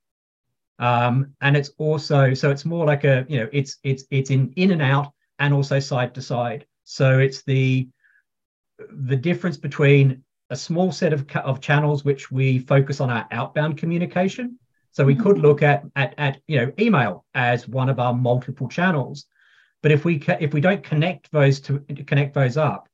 um, 0.78 1.35
and 1.40 1.57
it's 1.57 1.71
also 1.78 2.35
so 2.35 2.50
it's 2.50 2.64
more 2.64 2.87
like 2.87 3.04
a 3.04 3.25
you 3.28 3.38
know 3.38 3.49
it's 3.52 3.78
it's 3.83 4.04
it's 4.11 4.31
in 4.31 4.52
in 4.57 4.73
and 4.73 4.83
out 4.83 5.12
and 5.38 5.54
also 5.54 5.78
side 5.78 6.14
to 6.14 6.23
side. 6.23 6.66
So 6.85 7.19
it's 7.19 7.43
the 7.43 7.88
the 8.90 9.16
difference 9.16 9.57
between 9.57 10.23
a 10.50 10.57
small 10.57 10.93
set 10.93 11.12
of, 11.12 11.26
of 11.37 11.61
channels 11.61 12.04
which 12.04 12.31
we 12.31 12.59
focus 12.59 13.00
on 13.00 13.11
our 13.11 13.26
outbound 13.31 13.78
communication. 13.78 14.59
So 14.90 15.04
we 15.04 15.14
mm-hmm. 15.14 15.23
could 15.23 15.38
look 15.38 15.62
at, 15.62 15.85
at 15.97 16.14
at 16.19 16.40
you 16.47 16.59
know 16.59 16.73
email 16.78 17.25
as 17.35 17.69
one 17.69 17.88
of 17.88 17.99
our 17.99 18.14
multiple 18.14 18.69
channels. 18.69 19.26
But 19.83 19.93
if 19.93 20.04
we 20.04 20.19
ca- 20.19 20.38
if 20.40 20.52
we 20.52 20.61
don't 20.61 20.83
connect 20.83 21.31
those 21.31 21.61
to 21.61 21.81
connect 22.07 22.35
those 22.35 22.57
up 22.57 22.88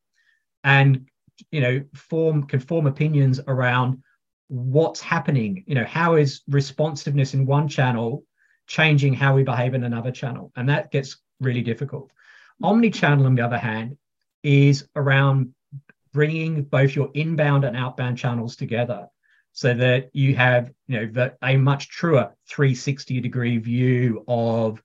and 0.64 1.08
you 1.50 1.60
know 1.60 1.82
form 1.94 2.44
can 2.44 2.60
form 2.60 2.86
opinions 2.86 3.40
around 3.46 4.02
what's 4.50 5.00
happening? 5.00 5.62
You 5.66 5.76
know 5.76 5.84
how 5.84 6.16
is 6.16 6.42
responsiveness 6.48 7.34
in 7.34 7.46
one 7.46 7.68
channel 7.68 8.24
changing 8.66 9.14
how 9.14 9.34
we 9.36 9.44
behave 9.44 9.74
in 9.74 9.84
another 9.84 10.10
channel? 10.10 10.50
And 10.56 10.68
that 10.68 10.90
gets 10.90 11.18
really 11.40 11.62
difficult. 11.62 12.10
Omni-channel 12.62 13.26
on 13.26 13.36
the 13.36 13.44
other 13.44 13.56
hand 13.56 13.96
is 14.42 14.88
around 14.96 15.54
bringing 16.12 16.64
both 16.64 16.96
your 16.96 17.10
inbound 17.14 17.64
and 17.64 17.76
outbound 17.76 18.18
channels 18.18 18.56
together 18.56 19.06
so 19.52 19.72
that 19.72 20.10
you 20.12 20.34
have 20.34 20.72
you 20.88 20.98
know 20.98 21.06
the, 21.06 21.36
a 21.42 21.56
much 21.56 21.88
truer 21.88 22.34
360 22.48 23.20
degree 23.20 23.58
view 23.58 24.24
of 24.26 24.82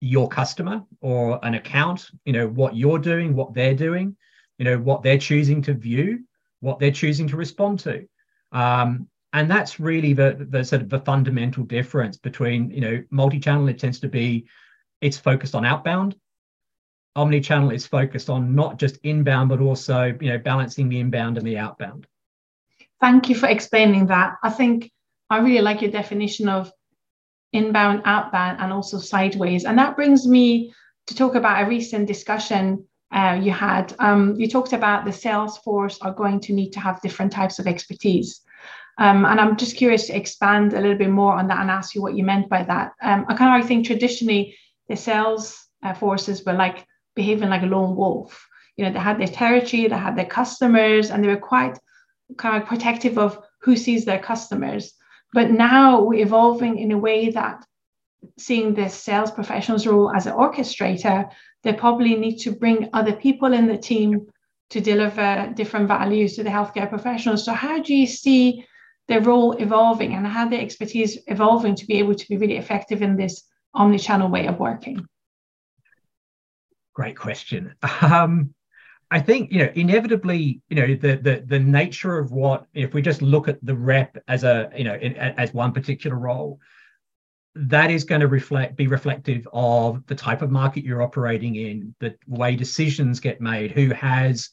your 0.00 0.28
customer 0.28 0.82
or 1.00 1.38
an 1.42 1.54
account 1.54 2.10
you 2.24 2.32
know 2.32 2.46
what 2.46 2.76
you're 2.76 2.98
doing 2.98 3.34
what 3.34 3.54
they're 3.54 3.74
doing 3.74 4.16
you 4.58 4.64
know 4.64 4.78
what 4.78 5.02
they're 5.02 5.18
choosing 5.18 5.62
to 5.62 5.72
view 5.72 6.24
what 6.60 6.78
they're 6.78 6.90
choosing 6.90 7.28
to 7.28 7.36
respond 7.36 7.78
to 7.78 8.06
um, 8.54 9.08
and 9.32 9.50
that's 9.50 9.80
really 9.80 10.12
the, 10.12 10.46
the 10.48 10.64
sort 10.64 10.80
of 10.80 10.88
the 10.88 11.00
fundamental 11.00 11.64
difference 11.64 12.16
between, 12.16 12.70
you 12.70 12.80
know, 12.80 13.04
multi-channel, 13.10 13.68
it 13.68 13.80
tends 13.80 13.98
to 14.00 14.08
be, 14.08 14.46
it's 15.00 15.18
focused 15.18 15.56
on 15.56 15.66
outbound. 15.66 16.14
Omni-channel 17.16 17.70
is 17.70 17.86
focused 17.86 18.30
on 18.30 18.54
not 18.54 18.78
just 18.78 18.98
inbound, 19.02 19.48
but 19.48 19.60
also, 19.60 20.16
you 20.20 20.30
know, 20.30 20.38
balancing 20.38 20.88
the 20.88 21.00
inbound 21.00 21.36
and 21.36 21.46
the 21.46 21.58
outbound. 21.58 22.06
Thank 23.00 23.28
you 23.28 23.34
for 23.34 23.48
explaining 23.48 24.06
that. 24.06 24.36
I 24.42 24.50
think 24.50 24.92
I 25.28 25.38
really 25.40 25.62
like 25.62 25.82
your 25.82 25.90
definition 25.90 26.48
of 26.48 26.72
inbound, 27.52 28.02
outbound, 28.04 28.60
and 28.60 28.72
also 28.72 28.98
sideways. 28.98 29.64
And 29.64 29.78
that 29.78 29.96
brings 29.96 30.28
me 30.28 30.72
to 31.08 31.14
talk 31.14 31.34
about 31.34 31.64
a 31.64 31.68
recent 31.68 32.06
discussion 32.06 32.86
uh, 33.14 33.38
you 33.40 33.52
had. 33.52 33.94
Um, 34.00 34.34
you 34.36 34.48
talked 34.48 34.72
about 34.72 35.04
the 35.04 35.12
sales 35.12 35.56
force 35.58 35.98
are 36.00 36.12
going 36.12 36.40
to 36.40 36.52
need 36.52 36.72
to 36.72 36.80
have 36.80 37.00
different 37.00 37.32
types 37.32 37.58
of 37.58 37.66
expertise. 37.66 38.40
Um, 38.98 39.24
and 39.24 39.40
I'm 39.40 39.56
just 39.56 39.76
curious 39.76 40.06
to 40.08 40.16
expand 40.16 40.72
a 40.72 40.80
little 40.80 40.98
bit 40.98 41.10
more 41.10 41.34
on 41.34 41.48
that 41.48 41.60
and 41.60 41.70
ask 41.70 41.94
you 41.94 42.02
what 42.02 42.16
you 42.16 42.24
meant 42.24 42.48
by 42.48 42.64
that. 42.64 42.92
Um, 43.02 43.24
I 43.28 43.34
kind 43.34 43.60
of 43.60 43.68
think 43.68 43.86
traditionally 43.86 44.56
the 44.88 44.96
sales 44.96 45.56
uh, 45.82 45.94
forces 45.94 46.44
were 46.44 46.52
like 46.52 46.86
behaving 47.14 47.48
like 47.48 47.62
a 47.62 47.66
lone 47.66 47.96
wolf. 47.96 48.46
You 48.76 48.84
know, 48.84 48.92
they 48.92 48.98
had 48.98 49.20
their 49.20 49.28
territory, 49.28 49.86
they 49.86 49.96
had 49.96 50.16
their 50.16 50.26
customers, 50.26 51.10
and 51.10 51.22
they 51.22 51.28
were 51.28 51.36
quite 51.36 51.78
kind 52.36 52.60
of 52.60 52.68
protective 52.68 53.18
of 53.18 53.40
who 53.60 53.76
sees 53.76 54.04
their 54.04 54.18
customers. 54.18 54.92
But 55.32 55.50
now 55.50 56.02
we're 56.02 56.24
evolving 56.24 56.78
in 56.78 56.90
a 56.92 56.98
way 56.98 57.30
that 57.30 57.64
seeing 58.38 58.74
this 58.74 58.94
sales 58.94 59.30
professionals 59.30 59.86
role 59.86 60.10
as 60.14 60.26
an 60.26 60.34
orchestrator, 60.34 61.30
they 61.62 61.72
probably 61.72 62.14
need 62.16 62.38
to 62.38 62.52
bring 62.52 62.90
other 62.92 63.12
people 63.12 63.52
in 63.52 63.66
the 63.66 63.78
team 63.78 64.26
to 64.70 64.80
deliver 64.80 65.52
different 65.54 65.88
values 65.88 66.36
to 66.36 66.42
the 66.42 66.50
healthcare 66.50 66.88
professionals. 66.88 67.44
So, 67.44 67.52
how 67.52 67.80
do 67.80 67.94
you 67.94 68.06
see 68.06 68.66
their 69.08 69.20
role 69.20 69.52
evolving 69.52 70.14
and 70.14 70.26
how 70.26 70.48
their 70.48 70.60
expertise 70.60 71.18
evolving 71.26 71.74
to 71.76 71.86
be 71.86 71.98
able 71.98 72.14
to 72.14 72.28
be 72.28 72.36
really 72.36 72.56
effective 72.56 73.02
in 73.02 73.16
this 73.16 73.42
omni-channel 73.74 74.28
way 74.28 74.46
of 74.46 74.58
working? 74.58 75.06
Great 76.94 77.16
question. 77.16 77.74
Um, 78.00 78.54
I 79.10 79.20
think 79.20 79.52
you 79.52 79.58
know 79.58 79.70
inevitably 79.74 80.60
you 80.68 80.76
know 80.76 80.86
the 80.86 81.16
the 81.16 81.44
the 81.46 81.58
nature 81.58 82.18
of 82.18 82.32
what 82.32 82.66
if 82.74 82.94
we 82.94 83.02
just 83.02 83.22
look 83.22 83.46
at 83.46 83.64
the 83.64 83.74
rep 83.74 84.16
as 84.26 84.42
a 84.42 84.70
you 84.76 84.82
know 84.82 84.94
in, 84.94 85.14
as 85.14 85.54
one 85.54 85.72
particular 85.72 86.16
role, 86.16 86.58
that 87.54 87.90
is 87.90 88.04
going 88.04 88.20
to 88.20 88.28
reflect 88.28 88.76
be 88.76 88.86
reflective 88.86 89.46
of 89.52 90.04
the 90.06 90.14
type 90.14 90.42
of 90.42 90.50
market 90.50 90.84
you're 90.84 91.02
operating 91.02 91.56
in, 91.56 91.94
the 92.00 92.14
way 92.26 92.56
decisions 92.56 93.20
get 93.20 93.40
made, 93.40 93.70
who 93.70 93.90
has 93.90 94.50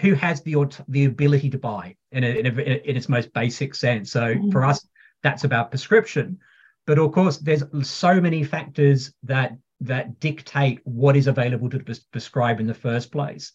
who 0.00 0.14
has 0.14 0.42
the 0.42 0.56
the 0.88 1.06
ability 1.06 1.50
to 1.50 1.58
buy 1.58 1.96
in, 2.12 2.24
a, 2.24 2.28
in, 2.28 2.46
a, 2.46 2.50
in 2.50 2.96
its 2.96 3.08
most 3.08 3.32
basic 3.32 3.74
sense. 3.74 4.10
So 4.10 4.34
mm-hmm. 4.34 4.50
for 4.50 4.64
us, 4.64 4.86
that's 5.22 5.44
about 5.44 5.70
prescription, 5.70 6.38
but 6.86 6.98
of 6.98 7.12
course, 7.12 7.38
there's 7.38 7.64
so 7.82 8.20
many 8.20 8.44
factors 8.44 9.12
that 9.22 9.56
that 9.80 10.20
dictate 10.20 10.80
what 10.84 11.16
is 11.16 11.26
available 11.26 11.68
to 11.70 11.80
prescribe 12.12 12.60
in 12.60 12.66
the 12.66 12.74
first 12.74 13.10
place. 13.10 13.52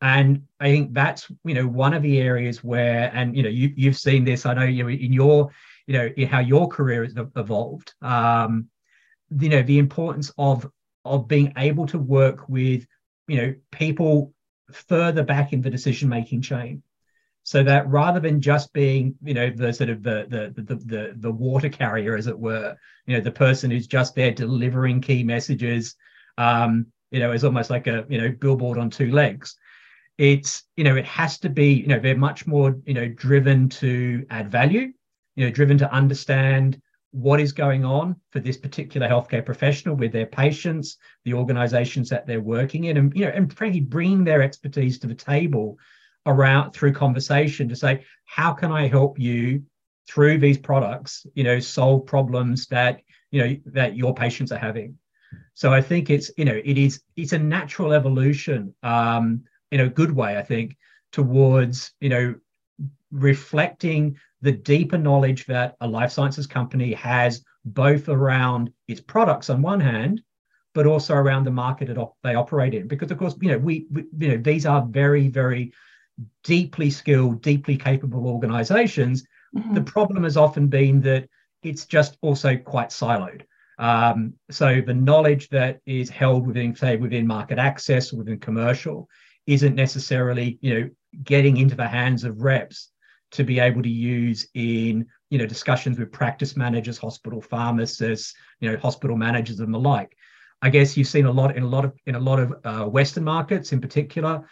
And 0.00 0.42
I 0.58 0.70
think 0.70 0.94
that's 0.94 1.30
you 1.44 1.54
know 1.54 1.66
one 1.66 1.94
of 1.94 2.02
the 2.02 2.18
areas 2.18 2.64
where, 2.64 3.10
and 3.14 3.36
you 3.36 3.42
know 3.42 3.50
you 3.50 3.72
you've 3.76 3.98
seen 3.98 4.24
this. 4.24 4.46
I 4.46 4.54
know 4.54 4.64
you 4.64 4.88
in 4.88 5.12
your 5.12 5.50
you 5.86 5.94
know 5.94 6.26
how 6.26 6.40
your 6.40 6.68
career 6.68 7.04
has 7.04 7.14
evolved 7.36 7.94
um, 8.02 8.68
you 9.38 9.48
know 9.48 9.62
the 9.62 9.78
importance 9.78 10.32
of 10.38 10.70
of 11.04 11.28
being 11.28 11.52
able 11.56 11.86
to 11.86 11.98
work 11.98 12.48
with 12.48 12.86
you 13.28 13.36
know 13.36 13.54
people 13.70 14.32
further 14.72 15.22
back 15.22 15.52
in 15.52 15.60
the 15.60 15.70
decision 15.70 16.08
making 16.08 16.40
chain 16.40 16.82
so 17.44 17.62
that 17.62 17.88
rather 17.88 18.20
than 18.20 18.40
just 18.40 18.72
being 18.72 19.14
you 19.22 19.34
know 19.34 19.50
the 19.50 19.72
sort 19.72 19.90
of 19.90 20.02
the, 20.02 20.26
the 20.28 20.62
the 20.62 20.74
the 20.74 21.14
the 21.16 21.30
water 21.30 21.68
carrier 21.68 22.16
as 22.16 22.26
it 22.26 22.38
were 22.38 22.76
you 23.06 23.14
know 23.14 23.20
the 23.20 23.30
person 23.30 23.70
who's 23.70 23.86
just 23.86 24.14
there 24.14 24.30
delivering 24.30 25.00
key 25.00 25.22
messages 25.22 25.96
um 26.38 26.86
you 27.10 27.20
know 27.20 27.32
is 27.32 27.44
almost 27.44 27.70
like 27.70 27.86
a 27.86 28.06
you 28.08 28.20
know 28.20 28.30
billboard 28.40 28.78
on 28.78 28.90
two 28.90 29.10
legs 29.10 29.56
it's 30.18 30.64
you 30.76 30.84
know 30.84 30.96
it 30.96 31.04
has 31.04 31.38
to 31.38 31.48
be 31.48 31.72
you 31.72 31.86
know 31.86 31.98
they're 31.98 32.16
much 32.16 32.46
more 32.46 32.78
you 32.86 32.94
know 32.94 33.08
driven 33.08 33.68
to 33.68 34.24
add 34.30 34.50
value 34.50 34.92
you 35.36 35.44
know 35.44 35.50
driven 35.50 35.78
to 35.78 35.92
understand 35.92 36.80
what 37.12 37.40
is 37.40 37.52
going 37.52 37.84
on 37.84 38.16
for 38.30 38.40
this 38.40 38.56
particular 38.56 39.06
healthcare 39.06 39.44
professional 39.44 39.94
with 39.94 40.12
their 40.12 40.26
patients 40.26 40.96
the 41.24 41.34
organizations 41.34 42.08
that 42.08 42.26
they're 42.26 42.40
working 42.40 42.84
in 42.84 42.96
and 42.96 43.14
you 43.14 43.24
know 43.24 43.30
and 43.30 43.52
frankly 43.52 43.80
bringing 43.80 44.24
their 44.24 44.42
expertise 44.42 44.98
to 44.98 45.06
the 45.06 45.14
table 45.14 45.78
around 46.26 46.72
through 46.72 46.92
conversation 46.92 47.68
to 47.68 47.76
say 47.76 48.04
how 48.24 48.52
can 48.52 48.72
i 48.72 48.86
help 48.86 49.18
you 49.18 49.62
through 50.06 50.38
these 50.38 50.58
products 50.58 51.26
you 51.34 51.44
know 51.44 51.60
solve 51.60 52.06
problems 52.06 52.66
that 52.66 53.00
you 53.30 53.42
know 53.42 53.56
that 53.66 53.96
your 53.96 54.14
patients 54.14 54.52
are 54.52 54.58
having? 54.58 54.98
So 55.54 55.72
i 55.72 55.80
think 55.80 56.10
it's 56.10 56.30
you 56.36 56.44
know 56.44 56.60
it 56.64 56.78
is 56.78 57.02
it's 57.16 57.32
a 57.32 57.38
natural 57.38 57.92
evolution 57.92 58.74
um 58.82 59.44
in 59.70 59.80
a 59.80 59.88
good 59.88 60.12
way 60.12 60.36
i 60.36 60.42
think 60.42 60.76
towards 61.12 61.92
you 62.00 62.08
know 62.08 62.34
reflecting 63.10 64.16
the 64.42 64.52
deeper 64.52 64.98
knowledge 64.98 65.46
that 65.46 65.76
a 65.80 65.88
life 65.88 66.10
sciences 66.10 66.46
company 66.46 66.92
has 66.92 67.44
both 67.64 68.08
around 68.08 68.72
its 68.88 69.00
products 69.00 69.48
on 69.48 69.62
one 69.62 69.80
hand 69.80 70.20
but 70.74 70.86
also 70.86 71.14
around 71.14 71.44
the 71.44 71.50
market 71.50 71.88
that 71.88 72.08
they 72.22 72.34
operate 72.34 72.74
in 72.74 72.86
because 72.88 73.10
of 73.10 73.18
course 73.18 73.34
you 73.40 73.50
know 73.50 73.58
we, 73.58 73.86
we 73.90 74.04
you 74.18 74.28
know 74.28 74.36
these 74.36 74.66
are 74.66 74.84
very 74.86 75.28
very 75.28 75.72
deeply 76.44 76.90
skilled, 76.90 77.42
deeply 77.42 77.76
capable 77.76 78.26
organizations. 78.26 79.24
Mm-hmm. 79.54 79.74
The 79.74 79.82
problem 79.82 80.24
has 80.24 80.36
often 80.36 80.68
been 80.68 81.00
that 81.02 81.28
it's 81.62 81.86
just 81.86 82.16
also 82.22 82.56
quite 82.56 82.88
siloed. 82.88 83.42
Um, 83.78 84.34
so 84.50 84.80
the 84.80 84.94
knowledge 84.94 85.48
that 85.50 85.80
is 85.86 86.10
held 86.10 86.46
within, 86.46 86.74
say, 86.76 86.96
within 86.96 87.26
market 87.26 87.58
access, 87.58 88.12
or 88.12 88.18
within 88.18 88.38
commercial, 88.38 89.08
isn't 89.46 89.74
necessarily, 89.74 90.58
you 90.60 90.74
know, 90.74 90.90
getting 91.24 91.56
into 91.56 91.74
the 91.74 91.88
hands 91.88 92.24
of 92.24 92.42
reps 92.42 92.90
to 93.32 93.44
be 93.44 93.58
able 93.58 93.82
to 93.82 93.88
use 93.88 94.46
in, 94.54 95.06
you 95.30 95.38
know, 95.38 95.46
discussions 95.46 95.98
with 95.98 96.12
practice 96.12 96.56
managers, 96.56 96.98
hospital 96.98 97.40
pharmacists, 97.40 98.34
you 98.60 98.70
know, 98.70 98.76
hospital 98.78 99.16
managers 99.16 99.60
and 99.60 99.72
the 99.72 99.78
like. 99.78 100.16
I 100.60 100.70
guess 100.70 100.96
you've 100.96 101.08
seen 101.08 101.26
a 101.26 101.32
lot 101.32 101.56
in 101.56 101.62
a 101.62 101.68
lot 101.68 101.84
of 101.84 101.92
in 102.06 102.14
a 102.14 102.20
lot 102.20 102.38
of 102.38 102.54
uh, 102.64 102.84
Western 102.84 103.24
markets, 103.24 103.72
in 103.72 103.80
particular, 103.80 104.44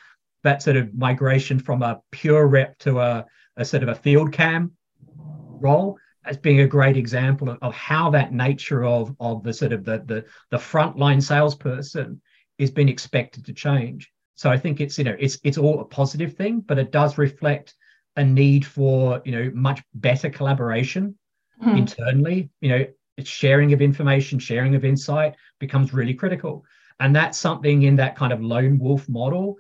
that 0.42 0.62
sort 0.62 0.76
of 0.76 0.94
migration 0.94 1.58
from 1.58 1.82
a 1.82 2.00
pure 2.10 2.46
rep 2.46 2.78
to 2.78 3.00
a, 3.00 3.26
a 3.56 3.64
sort 3.64 3.82
of 3.82 3.90
a 3.90 3.94
field 3.94 4.32
KAM 4.32 4.72
role 5.16 5.98
as 6.24 6.36
being 6.36 6.60
a 6.60 6.66
great 6.66 6.96
example 6.96 7.48
of, 7.48 7.58
of 7.62 7.74
how 7.74 8.10
that 8.10 8.32
nature 8.32 8.84
of, 8.84 9.14
of 9.20 9.42
the 9.42 9.52
sort 9.52 9.72
of 9.72 9.84
the, 9.84 10.02
the, 10.06 10.24
the 10.50 10.56
frontline 10.56 11.22
salesperson 11.22 12.20
is 12.58 12.70
being 12.70 12.88
expected 12.88 13.44
to 13.46 13.52
change. 13.52 14.10
So 14.34 14.50
I 14.50 14.58
think 14.58 14.80
it's, 14.80 14.98
you 14.98 15.04
know, 15.04 15.16
it's, 15.18 15.38
it's 15.44 15.58
all 15.58 15.80
a 15.80 15.84
positive 15.84 16.34
thing, 16.34 16.60
but 16.60 16.78
it 16.78 16.92
does 16.92 17.18
reflect 17.18 17.74
a 18.16 18.24
need 18.24 18.66
for, 18.66 19.22
you 19.24 19.32
know, 19.32 19.50
much 19.54 19.82
better 19.94 20.30
collaboration 20.30 21.16
mm. 21.62 21.78
internally, 21.78 22.50
you 22.60 22.70
know, 22.70 22.86
sharing 23.22 23.72
of 23.72 23.82
information, 23.82 24.38
sharing 24.38 24.74
of 24.74 24.84
insight 24.84 25.34
becomes 25.58 25.92
really 25.92 26.14
critical. 26.14 26.64
And 26.98 27.14
that's 27.14 27.38
something 27.38 27.82
in 27.82 27.96
that 27.96 28.16
kind 28.16 28.32
of 28.32 28.42
lone 28.42 28.78
wolf 28.78 29.08
model 29.08 29.58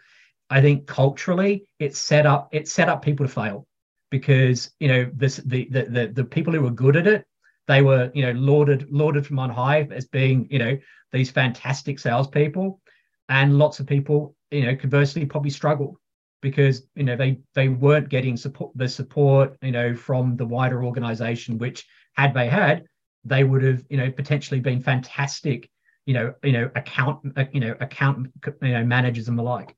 I 0.50 0.60
think 0.60 0.86
culturally 0.86 1.64
it's 1.78 1.98
set 1.98 2.26
up 2.26 2.48
it 2.52 2.68
set 2.68 2.88
up 2.88 3.02
people 3.02 3.24
to 3.26 3.32
fail 3.32 3.66
because 4.10 4.70
you 4.80 4.88
know 4.88 5.10
this 5.14 5.36
the 5.36 5.68
the 5.70 5.82
the, 5.84 6.06
the 6.08 6.24
people 6.24 6.52
who 6.52 6.60
were 6.60 6.70
good 6.70 6.96
at 6.96 7.06
it 7.06 7.24
they 7.68 7.82
were 7.82 8.10
you 8.14 8.22
know 8.22 8.32
lauded 8.32 8.90
lauded 8.90 9.26
from 9.26 9.38
on 9.38 9.50
high 9.50 9.88
as 9.92 10.06
being 10.06 10.48
you 10.50 10.58
know 10.58 10.76
these 11.12 11.30
fantastic 11.30 11.98
salespeople 12.00 12.80
and 13.28 13.58
lots 13.58 13.78
of 13.78 13.86
people 13.86 14.34
you 14.50 14.66
know 14.66 14.74
conversely 14.74 15.24
probably 15.24 15.50
struggled 15.50 15.96
because 16.40 16.86
you 16.94 17.04
know 17.04 17.16
they 17.16 17.38
they 17.54 17.68
weren't 17.68 18.08
getting 18.08 18.36
support 18.36 18.72
the 18.74 18.88
support 18.88 19.56
you 19.62 19.72
know 19.72 19.94
from 19.94 20.36
the 20.36 20.46
wider 20.46 20.84
organization 20.84 21.58
which 21.58 21.86
had 22.14 22.34
they 22.34 22.48
had 22.48 22.84
they 23.24 23.44
would 23.44 23.62
have 23.62 23.84
you 23.90 23.96
know 23.96 24.10
potentially 24.10 24.60
been 24.60 24.80
fantastic 24.80 25.70
you 26.06 26.14
know 26.14 26.34
you 26.42 26.52
know 26.52 26.70
account 26.74 27.20
you 27.52 27.60
know 27.60 27.74
account 27.80 28.30
you 28.62 28.72
know 28.72 28.84
managers 28.84 29.28
and 29.28 29.38
the 29.38 29.42
like 29.42 29.76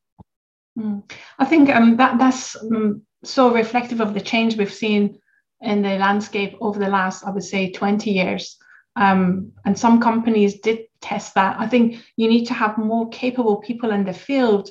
Mm. 0.79 1.03
I 1.38 1.44
think 1.44 1.68
um, 1.70 1.96
that 1.96 2.18
that's 2.18 2.57
um, 2.57 3.03
so 3.25 3.53
reflective 3.53 4.01
of 4.01 4.14
the 4.14 4.20
change 4.20 4.57
we've 4.57 4.72
seen 4.72 5.18
in 5.61 5.83
the 5.83 5.96
landscape 5.98 6.57
over 6.61 6.79
the 6.79 6.88
last, 6.88 7.25
I 7.25 7.31
would 7.31 7.44
say, 7.44 7.70
20 7.70 8.11
years. 8.11 8.57
Um, 8.96 9.53
and 9.64 9.79
some 9.79 10.01
companies 10.01 10.61
did 10.61 10.87
test 11.01 11.35
that. 11.35 11.57
I 11.59 11.66
think 11.66 12.03
you 12.16 12.29
need 12.29 12.46
to 12.46 12.55
have 12.55 12.79
more 12.79 13.09
capable 13.11 13.57
people 13.57 13.90
in 13.92 14.05
the 14.05 14.12
field 14.12 14.70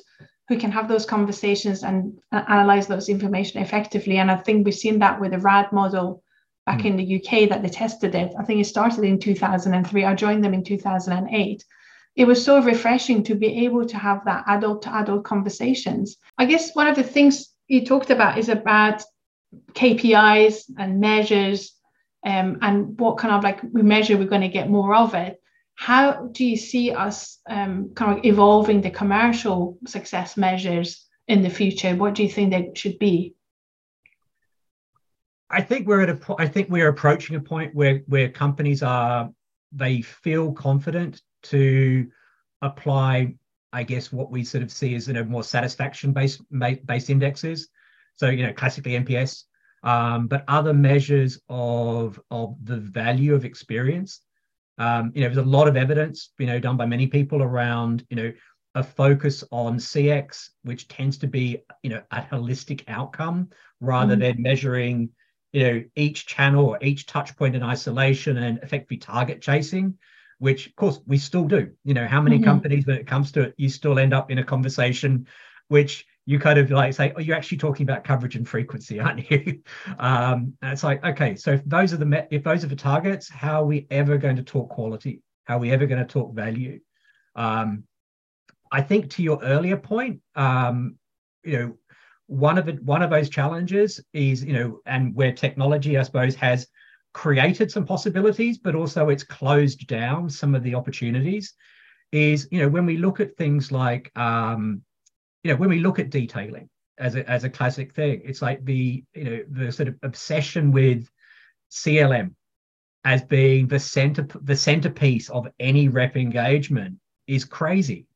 who 0.52 0.60
can 0.60 0.72
have 0.72 0.88
those 0.88 1.06
conversations 1.06 1.82
and 1.82 2.18
uh, 2.32 2.44
analyze 2.48 2.86
those 2.86 3.08
information 3.08 3.62
effectively. 3.62 4.18
And 4.18 4.30
I 4.30 4.36
think 4.36 4.64
we've 4.64 4.74
seen 4.74 4.98
that 4.98 5.20
with 5.20 5.32
the 5.32 5.38
RAD 5.38 5.72
model 5.72 6.22
back 6.66 6.80
mm. 6.80 6.86
in 6.86 6.96
the 6.96 7.16
UK 7.16 7.48
that 7.48 7.62
they 7.62 7.68
tested 7.68 8.14
it. 8.14 8.32
I 8.38 8.44
think 8.44 8.60
it 8.60 8.66
started 8.66 9.04
in 9.04 9.18
2003. 9.18 10.04
I 10.04 10.14
joined 10.14 10.44
them 10.44 10.54
in 10.54 10.64
2008 10.64 11.64
it 12.14 12.26
was 12.26 12.44
so 12.44 12.62
refreshing 12.62 13.22
to 13.24 13.34
be 13.34 13.64
able 13.64 13.86
to 13.86 13.96
have 13.96 14.24
that 14.24 14.44
adult 14.46 14.82
to 14.82 14.94
adult 14.94 15.24
conversations. 15.24 16.16
I 16.36 16.44
guess 16.44 16.74
one 16.74 16.86
of 16.86 16.96
the 16.96 17.02
things 17.02 17.48
you 17.68 17.84
talked 17.84 18.10
about 18.10 18.38
is 18.38 18.48
about 18.48 19.02
KPIs 19.72 20.64
and 20.78 21.00
measures 21.00 21.72
um, 22.24 22.58
and 22.60 22.98
what 23.00 23.18
kind 23.18 23.34
of 23.34 23.42
like 23.42 23.60
we 23.62 23.82
measure 23.82 24.16
we're 24.16 24.26
going 24.26 24.42
to 24.42 24.48
get 24.48 24.68
more 24.68 24.94
of 24.94 25.14
it. 25.14 25.41
How 25.74 26.28
do 26.32 26.44
you 26.44 26.56
see 26.56 26.92
us 26.92 27.40
um, 27.48 27.90
kind 27.94 28.18
of 28.18 28.24
evolving 28.24 28.80
the 28.80 28.90
commercial 28.90 29.78
success 29.86 30.36
measures 30.36 31.06
in 31.28 31.42
the 31.42 31.50
future? 31.50 31.94
What 31.96 32.14
do 32.14 32.22
you 32.22 32.28
think 32.28 32.50
they 32.50 32.70
should 32.74 32.98
be? 32.98 33.34
I 35.50 35.60
think 35.60 35.86
we're 35.86 36.00
at 36.00 36.08
a 36.08 36.34
I 36.38 36.46
think 36.46 36.70
we're 36.70 36.88
approaching 36.88 37.36
a 37.36 37.40
point 37.40 37.74
where 37.74 38.02
where 38.06 38.30
companies 38.30 38.82
are 38.82 39.30
they 39.70 40.00
feel 40.00 40.52
confident 40.52 41.20
to 41.44 42.08
apply, 42.62 43.34
I 43.72 43.82
guess, 43.82 44.12
what 44.12 44.30
we 44.30 44.44
sort 44.44 44.62
of 44.62 44.72
see 44.72 44.94
as 44.94 45.08
you 45.08 45.14
know 45.14 45.24
more 45.24 45.44
satisfaction 45.44 46.12
based 46.12 46.42
based 46.86 47.10
indexes. 47.10 47.68
So 48.16 48.30
you 48.30 48.46
know, 48.46 48.52
classically 48.52 48.92
NPS, 48.92 49.44
um, 49.82 50.26
but 50.26 50.44
other 50.48 50.72
measures 50.72 51.40
of 51.50 52.18
of 52.30 52.56
the 52.64 52.78
value 52.78 53.34
of 53.34 53.44
experience. 53.44 54.20
Um, 54.82 55.12
you 55.14 55.22
know, 55.22 55.28
there's 55.28 55.46
a 55.46 55.48
lot 55.48 55.68
of 55.68 55.76
evidence, 55.76 56.30
you 56.38 56.46
know, 56.46 56.58
done 56.58 56.76
by 56.76 56.86
many 56.86 57.06
people 57.06 57.42
around, 57.42 58.04
you 58.10 58.16
know, 58.16 58.32
a 58.74 58.82
focus 58.82 59.44
on 59.52 59.76
CX, 59.76 60.48
which 60.62 60.88
tends 60.88 61.18
to 61.18 61.26
be, 61.26 61.58
you 61.82 61.90
know, 61.90 62.02
a 62.10 62.22
holistic 62.22 62.82
outcome 62.88 63.50
rather 63.80 64.16
mm. 64.16 64.20
than 64.20 64.42
measuring, 64.42 65.10
you 65.52 65.62
know, 65.62 65.84
each 65.94 66.26
channel 66.26 66.64
or 66.66 66.78
each 66.82 67.06
touch 67.06 67.36
point 67.36 67.54
in 67.54 67.62
isolation 67.62 68.38
and 68.38 68.58
effectively 68.58 68.96
target 68.96 69.40
chasing 69.40 69.98
which 70.42 70.66
of 70.66 70.74
course 70.74 70.98
we 71.06 71.18
still 71.18 71.44
do. 71.44 71.70
You 71.84 71.94
know, 71.94 72.08
how 72.08 72.20
many 72.20 72.38
mm-hmm. 72.38 72.46
companies 72.46 72.84
when 72.84 72.96
it 72.96 73.06
comes 73.06 73.30
to 73.32 73.42
it, 73.42 73.54
you 73.58 73.68
still 73.68 73.96
end 74.00 74.12
up 74.12 74.28
in 74.28 74.38
a 74.38 74.44
conversation 74.44 75.28
which 75.68 76.04
you 76.24 76.38
kind 76.38 76.58
of 76.58 76.70
like 76.70 76.94
say, 76.94 77.12
oh, 77.16 77.20
you're 77.20 77.36
actually 77.36 77.58
talking 77.58 77.84
about 77.84 78.04
coverage 78.04 78.36
and 78.36 78.48
frequency, 78.48 79.00
aren't 79.00 79.30
you? 79.30 79.60
Um, 79.98 80.54
and 80.62 80.72
it's 80.72 80.84
like, 80.84 81.04
okay, 81.04 81.34
so 81.34 81.52
if 81.52 81.64
those 81.64 81.92
are 81.92 81.96
the 81.96 82.06
met, 82.06 82.28
if 82.30 82.42
those 82.44 82.64
are 82.64 82.68
the 82.68 82.76
targets, 82.76 83.28
how 83.28 83.62
are 83.62 83.66
we 83.66 83.86
ever 83.90 84.16
going 84.16 84.36
to 84.36 84.42
talk 84.42 84.70
quality? 84.70 85.22
How 85.44 85.56
are 85.56 85.60
we 85.60 85.70
ever 85.70 85.86
going 85.86 86.00
to 86.00 86.06
talk 86.06 86.34
value? 86.34 86.80
Um, 87.34 87.84
I 88.70 88.80
think 88.80 89.10
to 89.10 89.22
your 89.22 89.42
earlier 89.42 89.76
point, 89.76 90.20
um, 90.34 90.96
you 91.44 91.58
know, 91.58 91.76
one 92.26 92.56
of 92.56 92.66
the 92.66 92.72
one 92.82 93.02
of 93.02 93.10
those 93.10 93.28
challenges 93.28 94.00
is, 94.12 94.42
you 94.44 94.54
know, 94.54 94.80
and 94.86 95.14
where 95.14 95.32
technology, 95.32 95.98
I 95.98 96.02
suppose, 96.02 96.34
has 96.36 96.68
created 97.12 97.70
some 97.70 97.84
possibilities, 97.84 98.58
but 98.58 98.74
also 98.74 99.08
it's 99.08 99.24
closed 99.24 99.86
down 99.86 100.30
some 100.30 100.54
of 100.54 100.62
the 100.62 100.74
opportunities. 100.74 101.54
Is 102.12 102.48
you 102.50 102.60
know 102.60 102.68
when 102.68 102.86
we 102.86 102.96
look 102.96 103.20
at 103.20 103.36
things 103.36 103.72
like 103.72 104.10
um, 104.16 104.82
you 105.42 105.52
know 105.52 105.56
when 105.56 105.68
we 105.68 105.80
look 105.80 105.98
at 105.98 106.10
detailing 106.10 106.68
as 106.98 107.16
a 107.16 107.28
as 107.28 107.44
a 107.44 107.50
classic 107.50 107.94
thing, 107.94 108.22
it's 108.24 108.42
like 108.42 108.64
the 108.64 109.04
you 109.14 109.24
know 109.24 109.44
the 109.50 109.72
sort 109.72 109.88
of 109.88 109.96
obsession 110.02 110.72
with 110.72 111.08
CLM 111.70 112.34
as 113.04 113.22
being 113.22 113.66
the 113.66 113.80
center 113.80 114.26
the 114.42 114.56
centerpiece 114.56 115.28
of 115.30 115.48
any 115.58 115.88
rep 115.88 116.16
engagement 116.16 116.98
is 117.26 117.44
crazy 117.44 118.06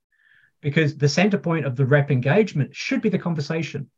because 0.61 0.97
the 0.97 1.09
center 1.09 1.39
point 1.39 1.67
of 1.67 1.77
the 1.77 1.87
rep 1.87 2.11
engagement 2.11 2.75
should 2.75 3.01
be 3.01 3.09
the 3.09 3.19
conversation 3.19 3.89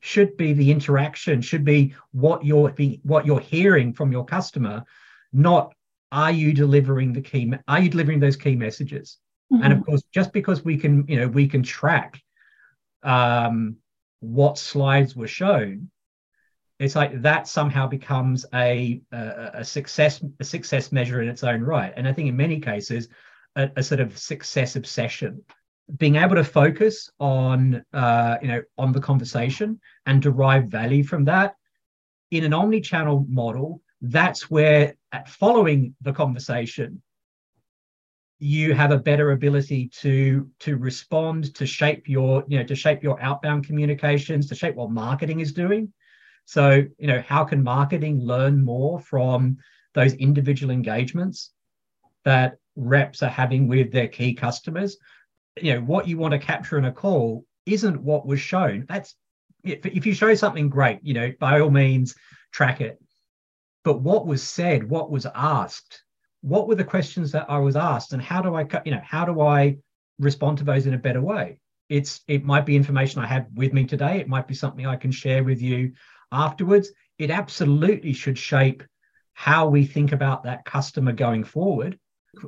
should 0.00 0.36
be 0.36 0.52
the 0.52 0.70
interaction, 0.70 1.40
should 1.40 1.64
be 1.64 1.94
what 2.12 2.44
you're 2.44 2.70
what 3.02 3.26
you're 3.26 3.40
hearing 3.40 3.92
from 3.92 4.12
your 4.12 4.24
customer, 4.24 4.84
not 5.32 5.74
are 6.12 6.30
you 6.30 6.52
delivering 6.52 7.12
the 7.12 7.20
key 7.20 7.52
are 7.66 7.80
you 7.80 7.88
delivering 7.88 8.20
those 8.20 8.36
key 8.36 8.54
messages? 8.54 9.18
Mm-hmm. 9.52 9.64
And 9.64 9.72
of 9.72 9.84
course, 9.84 10.02
just 10.12 10.32
because 10.32 10.64
we 10.64 10.76
can, 10.76 11.04
you 11.08 11.16
know, 11.16 11.28
we 11.28 11.48
can 11.48 11.62
track 11.62 12.22
um, 13.06 13.76
what 14.20 14.58
slides 14.58 15.16
were 15.16 15.28
shown, 15.28 15.90
it's 16.78 16.96
like 16.96 17.22
that 17.22 17.48
somehow 17.48 17.86
becomes 17.86 18.44
a, 18.52 19.00
a, 19.12 19.50
a 19.54 19.64
success 19.64 20.22
a 20.40 20.44
success 20.44 20.92
measure 20.92 21.22
in 21.22 21.28
its 21.28 21.42
own 21.42 21.62
right. 21.62 21.92
And 21.96 22.06
I 22.06 22.12
think 22.12 22.28
in 22.28 22.36
many 22.36 22.60
cases, 22.60 23.08
a, 23.54 23.70
a 23.76 23.82
sort 23.82 24.00
of 24.00 24.18
success 24.18 24.76
obsession 24.76 25.42
being 25.96 26.16
able 26.16 26.34
to 26.34 26.44
focus 26.44 27.10
on 27.20 27.84
uh, 27.92 28.36
you 28.42 28.48
know 28.48 28.62
on 28.76 28.92
the 28.92 29.00
conversation 29.00 29.80
and 30.04 30.20
derive 30.20 30.66
value 30.66 31.04
from 31.04 31.24
that 31.24 31.54
in 32.30 32.44
an 32.44 32.52
omni-channel 32.52 33.24
model 33.28 33.80
that's 34.00 34.50
where 34.50 34.94
at 35.12 35.28
following 35.28 35.94
the 36.02 36.12
conversation 36.12 37.00
you 38.38 38.74
have 38.74 38.90
a 38.90 38.98
better 38.98 39.32
ability 39.32 39.88
to 39.88 40.50
to 40.60 40.76
respond 40.76 41.54
to 41.54 41.64
shape 41.64 42.08
your 42.08 42.44
you 42.48 42.58
know 42.58 42.64
to 42.64 42.74
shape 42.74 43.02
your 43.02 43.20
outbound 43.22 43.66
communications 43.66 44.48
to 44.48 44.54
shape 44.54 44.74
what 44.74 44.90
marketing 44.90 45.40
is 45.40 45.52
doing. 45.52 45.92
So 46.44 46.84
you 46.98 47.06
know 47.06 47.22
how 47.26 47.44
can 47.44 47.62
marketing 47.62 48.20
learn 48.20 48.62
more 48.62 49.00
from 49.00 49.56
those 49.94 50.12
individual 50.14 50.70
engagements 50.70 51.52
that 52.24 52.58
reps 52.76 53.22
are 53.22 53.30
having 53.30 53.68
with 53.68 53.90
their 53.90 54.08
key 54.08 54.34
customers? 54.34 54.98
You 55.60 55.74
know 55.74 55.80
what 55.80 56.06
you 56.06 56.18
want 56.18 56.32
to 56.32 56.38
capture 56.38 56.76
in 56.76 56.84
a 56.84 56.92
call 56.92 57.46
isn't 57.64 58.02
what 58.02 58.26
was 58.26 58.40
shown. 58.40 58.84
That's 58.86 59.14
if 59.64 60.04
you 60.06 60.12
show 60.12 60.34
something 60.34 60.68
great 60.68 61.00
you 61.02 61.14
know 61.14 61.32
by 61.40 61.60
all 61.60 61.70
means 61.70 62.14
track 62.52 62.82
it. 62.82 63.00
But 63.82 64.02
what 64.02 64.26
was 64.26 64.42
said 64.42 64.90
what 64.90 65.10
was 65.10 65.26
asked 65.34 66.02
what 66.46 66.66
were 66.68 66.74
the 66.74 66.84
questions 66.84 67.32
that 67.32 67.46
i 67.48 67.58
was 67.58 67.76
asked 67.76 68.12
and 68.12 68.22
how 68.22 68.40
do 68.40 68.54
i 68.54 68.66
you 68.84 68.92
know 68.92 69.02
how 69.04 69.24
do 69.24 69.40
i 69.40 69.76
respond 70.18 70.58
to 70.58 70.64
those 70.64 70.86
in 70.86 70.94
a 70.94 70.98
better 70.98 71.20
way 71.20 71.58
it's 71.88 72.20
it 72.26 72.44
might 72.44 72.66
be 72.66 72.76
information 72.76 73.20
i 73.20 73.26
have 73.26 73.46
with 73.54 73.72
me 73.72 73.84
today 73.84 74.18
it 74.18 74.28
might 74.28 74.46
be 74.46 74.54
something 74.54 74.86
i 74.86 74.96
can 74.96 75.10
share 75.10 75.42
with 75.44 75.60
you 75.60 75.92
afterwards 76.32 76.90
it 77.18 77.30
absolutely 77.30 78.12
should 78.12 78.38
shape 78.38 78.82
how 79.34 79.68
we 79.68 79.84
think 79.84 80.12
about 80.12 80.44
that 80.44 80.64
customer 80.64 81.12
going 81.12 81.44
forward 81.44 81.98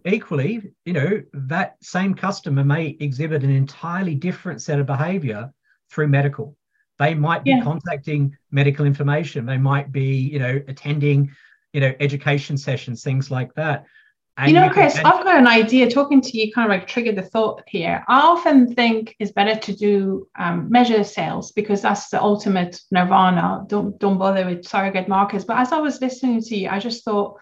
equally, 0.04 0.72
you 0.84 0.92
know, 0.92 1.22
that 1.32 1.76
same 1.82 2.14
customer 2.14 2.64
may 2.64 2.96
exhibit 3.00 3.42
an 3.42 3.50
entirely 3.50 4.14
different 4.14 4.62
set 4.62 4.78
of 4.78 4.86
behavior 4.86 5.52
through 5.90 6.08
medical. 6.08 6.56
They 6.98 7.14
might 7.14 7.44
be 7.44 7.50
yeah. 7.50 7.62
contacting 7.62 8.36
medical 8.50 8.84
information. 8.84 9.46
They 9.46 9.58
might 9.58 9.92
be, 9.92 10.16
you 10.16 10.38
know, 10.38 10.60
attending, 10.66 11.30
you 11.72 11.80
know, 11.80 11.92
education 12.00 12.56
sessions, 12.56 13.02
things 13.02 13.30
like 13.30 13.54
that. 13.54 13.86
And 14.38 14.48
you 14.48 14.54
know, 14.54 14.66
you 14.66 14.70
Chris, 14.70 14.94
can... 14.94 15.04
I've 15.04 15.24
got 15.24 15.36
an 15.36 15.48
idea. 15.48 15.90
Talking 15.90 16.20
to 16.20 16.38
you 16.38 16.52
kind 16.52 16.70
of 16.70 16.78
like 16.78 16.86
triggered 16.86 17.16
the 17.16 17.22
thought 17.22 17.64
here. 17.66 18.04
I 18.06 18.20
often 18.20 18.72
think 18.72 19.16
it's 19.18 19.32
better 19.32 19.58
to 19.58 19.74
do 19.74 20.28
um, 20.38 20.70
measure 20.70 21.02
sales 21.02 21.50
because 21.50 21.82
that's 21.82 22.08
the 22.08 22.22
ultimate 22.22 22.80
nirvana. 22.92 23.64
Don't 23.66 23.98
don't 23.98 24.16
bother 24.16 24.46
with 24.46 24.64
surrogate 24.64 25.08
markers. 25.08 25.44
But 25.44 25.58
as 25.58 25.72
I 25.72 25.80
was 25.80 26.00
listening 26.00 26.40
to 26.42 26.56
you, 26.56 26.68
I 26.68 26.78
just 26.78 27.04
thought 27.04 27.40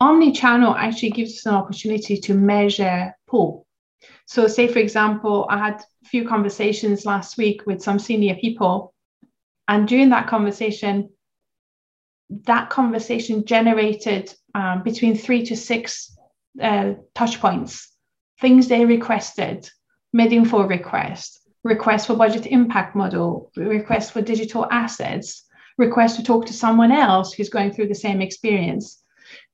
omni-channel 0.00 0.76
actually 0.76 1.10
gives 1.10 1.38
us 1.38 1.46
an 1.46 1.54
opportunity 1.54 2.16
to 2.16 2.34
measure 2.34 3.12
pull. 3.26 3.66
So, 4.26 4.46
say 4.46 4.68
for 4.68 4.78
example, 4.78 5.46
I 5.50 5.58
had 5.58 5.82
a 6.04 6.08
few 6.08 6.28
conversations 6.28 7.06
last 7.06 7.36
week 7.36 7.62
with 7.66 7.82
some 7.82 7.98
senior 7.98 8.36
people, 8.36 8.94
and 9.66 9.88
during 9.88 10.10
that 10.10 10.28
conversation, 10.28 11.10
that 12.44 12.70
conversation 12.70 13.44
generated 13.44 14.34
um, 14.54 14.82
between 14.82 15.16
three 15.16 15.44
to 15.46 15.56
six 15.56 16.16
uh, 16.60 16.94
touch 17.14 17.40
points, 17.40 17.92
things 18.40 18.68
they 18.68 18.84
requested, 18.84 19.68
made 20.12 20.46
for 20.48 20.66
request, 20.66 21.40
request 21.64 22.06
for 22.06 22.16
budget 22.16 22.46
impact 22.46 22.94
model, 22.94 23.50
request 23.56 24.12
for 24.12 24.22
digital 24.22 24.66
assets, 24.70 25.44
request 25.76 26.16
to 26.16 26.22
talk 26.22 26.46
to 26.46 26.52
someone 26.52 26.92
else 26.92 27.32
who's 27.32 27.48
going 27.48 27.72
through 27.72 27.88
the 27.88 27.94
same 27.94 28.20
experience 28.20 29.02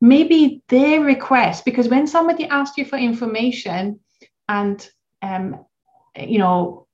maybe 0.01 0.63
their 0.69 1.01
request, 1.01 1.65
because 1.65 1.89
when 1.89 2.07
somebody 2.07 2.47
asks 2.47 2.77
you 2.79 2.85
for 2.85 2.97
information 2.97 4.01
and, 4.49 4.89
um, 5.23 5.65
you 6.17 6.39
know, 6.39 6.87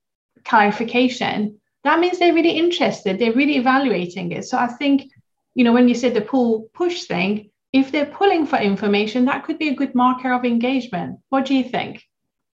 clarification, 0.45 1.61
that 1.85 2.01
means 2.01 2.19
they're 2.19 2.35
really 2.35 2.59
interested. 2.59 3.19
They're 3.19 3.33
really 3.33 3.57
evaluating 3.57 4.33
it. 4.33 4.45
So 4.45 4.59
I 4.59 4.67
think, 4.67 5.11
you 5.61 5.65
know, 5.65 5.75
when 5.75 5.91
you 5.91 5.95
said 5.95 6.15
the 6.15 6.23
pull 6.23 6.71
push 6.73 7.05
thing, 7.05 7.51
if 7.75 7.93
they're 7.93 8.07
pulling 8.07 8.47
for 8.47 8.57
information, 8.57 9.27
that 9.27 9.45
could 9.45 9.59
be 9.59 9.69
a 9.69 9.75
good 9.75 9.95
marker 9.95 10.33
of 10.33 10.47
engagement. 10.47 11.19
What 11.29 11.45
do 11.45 11.55
you 11.55 11.65
think? 11.65 12.03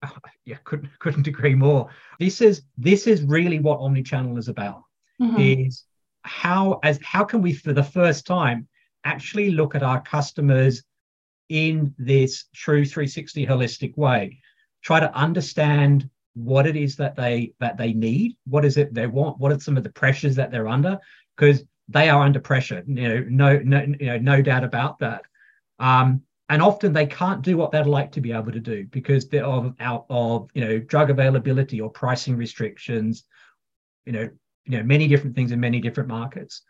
yeah, 0.45 0.55
couldn't 0.63 0.97
couldn't 0.99 1.27
agree 1.27 1.53
more. 1.53 1.89
This 2.17 2.39
is 2.39 2.61
this 2.77 3.05
is 3.05 3.21
really 3.23 3.59
what 3.59 3.79
omnichannel 3.79 4.37
is 4.37 4.47
about. 4.47 4.83
Mm-hmm. 5.21 5.37
Is 5.37 5.83
how 6.21 6.79
as 6.81 6.97
how 7.03 7.25
can 7.25 7.41
we 7.41 7.51
for 7.51 7.73
the 7.73 7.83
first 7.83 8.25
time 8.25 8.69
actually 9.03 9.51
look 9.51 9.75
at 9.75 9.83
our 9.83 9.99
customers 9.99 10.81
in 11.49 11.93
this 11.97 12.45
true 12.55 12.85
360 12.85 13.45
holistic 13.45 13.97
way 13.97 14.39
try 14.81 15.01
to 15.01 15.13
understand 15.13 16.09
what 16.35 16.65
it 16.65 16.77
is 16.77 16.95
that 16.95 17.17
they 17.17 17.53
that 17.59 17.75
they 17.75 17.91
need 17.91 18.37
what 18.45 18.63
is 18.63 18.77
it 18.77 18.93
they 18.93 19.07
want 19.07 19.37
what 19.39 19.51
are 19.51 19.59
some 19.59 19.75
of 19.75 19.83
the 19.83 19.91
pressures 19.91 20.35
that 20.37 20.51
they're 20.51 20.69
under 20.69 20.97
because 21.35 21.65
they 21.93 22.09
are 22.09 22.23
under 22.23 22.39
pressure 22.39 22.83
you 22.87 23.07
know 23.07 23.25
no 23.29 23.59
no 23.59 23.81
you 23.99 24.07
know 24.07 24.17
no 24.17 24.41
doubt 24.41 24.63
about 24.63 24.99
that 24.99 25.23
um, 25.79 26.21
and 26.49 26.61
often 26.61 26.93
they 26.93 27.05
can't 27.05 27.41
do 27.41 27.57
what 27.57 27.71
they'd 27.71 27.85
like 27.85 28.11
to 28.11 28.21
be 28.21 28.31
able 28.31 28.51
to 28.51 28.59
do 28.59 28.85
because 28.91 29.29
they're 29.29 29.45
of 29.45 29.73
out 29.79 30.05
of 30.09 30.49
you 30.53 30.63
know 30.63 30.79
drug 30.79 31.09
availability 31.09 31.79
or 31.79 31.89
pricing 31.89 32.35
restrictions 32.35 33.23
you 34.05 34.11
know 34.11 34.29
you 34.65 34.77
know 34.77 34.83
many 34.83 35.07
different 35.07 35.35
things 35.35 35.51
in 35.51 35.59
many 35.59 35.79
different 35.79 36.09
markets 36.09 36.61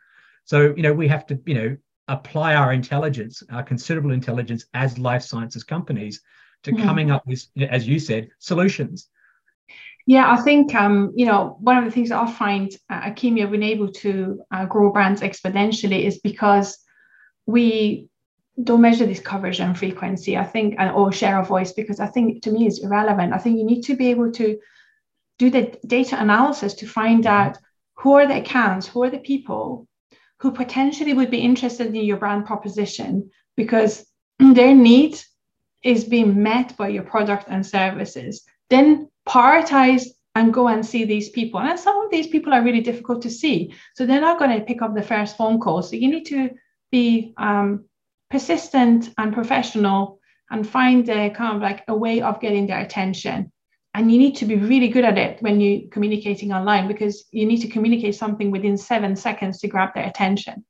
so 0.46 0.74
you 0.76 0.84
know 0.84 0.94
we 0.94 1.08
have 1.08 1.26
to 1.26 1.40
you 1.46 1.56
know 1.56 1.78
apply 2.08 2.56
our 2.56 2.74
intelligence, 2.74 3.44
our 3.52 3.64
considerable 3.64 4.12
intelligence 4.12 4.66
as 4.74 4.98
life 4.98 5.24
sciences 5.24 5.64
companies 5.64 6.22
to 6.64 6.72
mm-hmm. 6.72 6.84
coming 6.84 7.12
up 7.12 7.26
with, 7.26 7.46
as 7.70 7.88
you 7.88 8.00
said, 8.00 8.30
solutions. 8.40 9.10
Yeah, 10.06 10.30
I 10.30 10.42
think 10.42 10.76
um, 10.76 11.14
you 11.16 11.26
know 11.26 11.58
one 11.60 11.78
of 11.78 11.86
the 11.86 11.92
things 11.92 12.10
that 12.10 12.20
I 12.20 12.32
find 12.32 12.72
uh, 12.90 13.02
Akimi 13.02 13.42
have 13.42 13.52
been 13.52 13.64
able 13.64 13.92
to 14.04 14.42
uh, 14.52 14.66
grow 14.66 14.92
brands 14.92 15.22
exponentially 15.22 16.04
is 16.04 16.20
because 16.20 16.78
we 17.46 18.10
don't 18.62 18.82
measure 18.82 19.06
this 19.06 19.20
coverage 19.20 19.60
and 19.60 19.78
frequency. 19.78 20.38
I 20.38 20.44
think 20.44 20.76
or 20.80 21.12
share 21.12 21.40
a 21.40 21.46
voice 21.46 21.74
because 21.74 22.00
I 22.00 22.08
think 22.08 22.44
to 22.44 22.52
me 22.52 22.68
is 22.68 22.84
irrelevant. 22.84 23.34
I 23.34 23.38
think 23.38 23.58
you 23.58 23.66
need 23.66 23.84
to 23.84 23.96
be 23.96 24.10
able 24.10 24.32
to 24.34 24.60
do 25.40 25.50
the 25.50 25.78
data 25.88 26.22
analysis 26.22 26.74
to 26.76 26.88
find 26.88 27.24
mm-hmm. 27.24 27.48
out 27.48 27.58
who 27.96 28.14
are 28.14 28.28
the 28.28 28.38
accounts, 28.38 28.88
who 28.88 29.04
are 29.04 29.10
the 29.10 29.20
people 29.20 29.88
who 30.40 30.52
potentially 30.52 31.14
would 31.14 31.32
be 31.32 31.40
interested 31.40 31.88
in 31.88 31.96
your 31.96 32.18
brand 32.18 32.46
proposition 32.46 33.32
because 33.56 34.06
their 34.40 34.76
need 34.76 35.18
is 35.84 36.04
being 36.04 36.42
met 36.44 36.76
by 36.78 36.90
your 36.90 37.04
product 37.04 37.46
and 37.48 37.66
services. 37.66 38.44
Then 38.74 39.10
prioritize 39.28 40.04
and 40.36 40.54
go 40.54 40.68
and 40.68 40.84
see 40.86 41.04
these 41.06 41.30
people. 41.30 41.60
And 41.60 41.80
some 41.80 41.98
of 42.04 42.12
these 42.12 42.28
people 42.28 42.54
are 42.54 42.64
really 42.64 42.82
difficult 42.82 43.22
to 43.22 43.30
see. 43.30 43.74
So 43.96 44.06
they're 44.06 44.28
not 44.30 44.40
going 44.40 44.58
to 44.58 44.66
pick 44.66 44.82
up 44.82 44.96
the 44.96 45.10
first 45.14 45.38
phone 45.38 45.60
call. 45.60 45.84
So 45.84 45.96
you 45.96 46.10
need 46.10 46.26
to 46.26 46.50
be 46.92 47.34
um, 47.38 47.86
persistent 48.32 49.14
and 49.20 49.32
professional 49.32 50.20
and 50.50 50.68
find 50.68 51.08
a 51.10 51.30
kind 51.30 51.56
of 51.56 51.62
like 51.62 51.84
a 51.88 51.96
way 51.96 52.22
of 52.22 52.42
getting 52.42 52.68
their 52.68 52.82
attention 52.82 53.52
and 53.94 54.12
you 54.12 54.18
need 54.18 54.36
to 54.38 54.46
be 54.46 54.56
really 54.56 54.88
good 54.88 55.06
at 55.06 55.18
it 55.18 55.42
when 55.42 55.62
you're 55.62 55.88
communicating 55.92 56.52
online 56.52 56.88
because 56.88 57.26
you 57.32 57.46
need 57.46 57.62
to 57.62 57.68
communicate 57.68 58.16
something 58.16 58.50
within 58.52 58.78
seven 58.78 59.16
seconds 59.16 59.60
to 59.60 59.68
grab 59.68 59.94
their 59.94 60.08
attention 60.08 60.66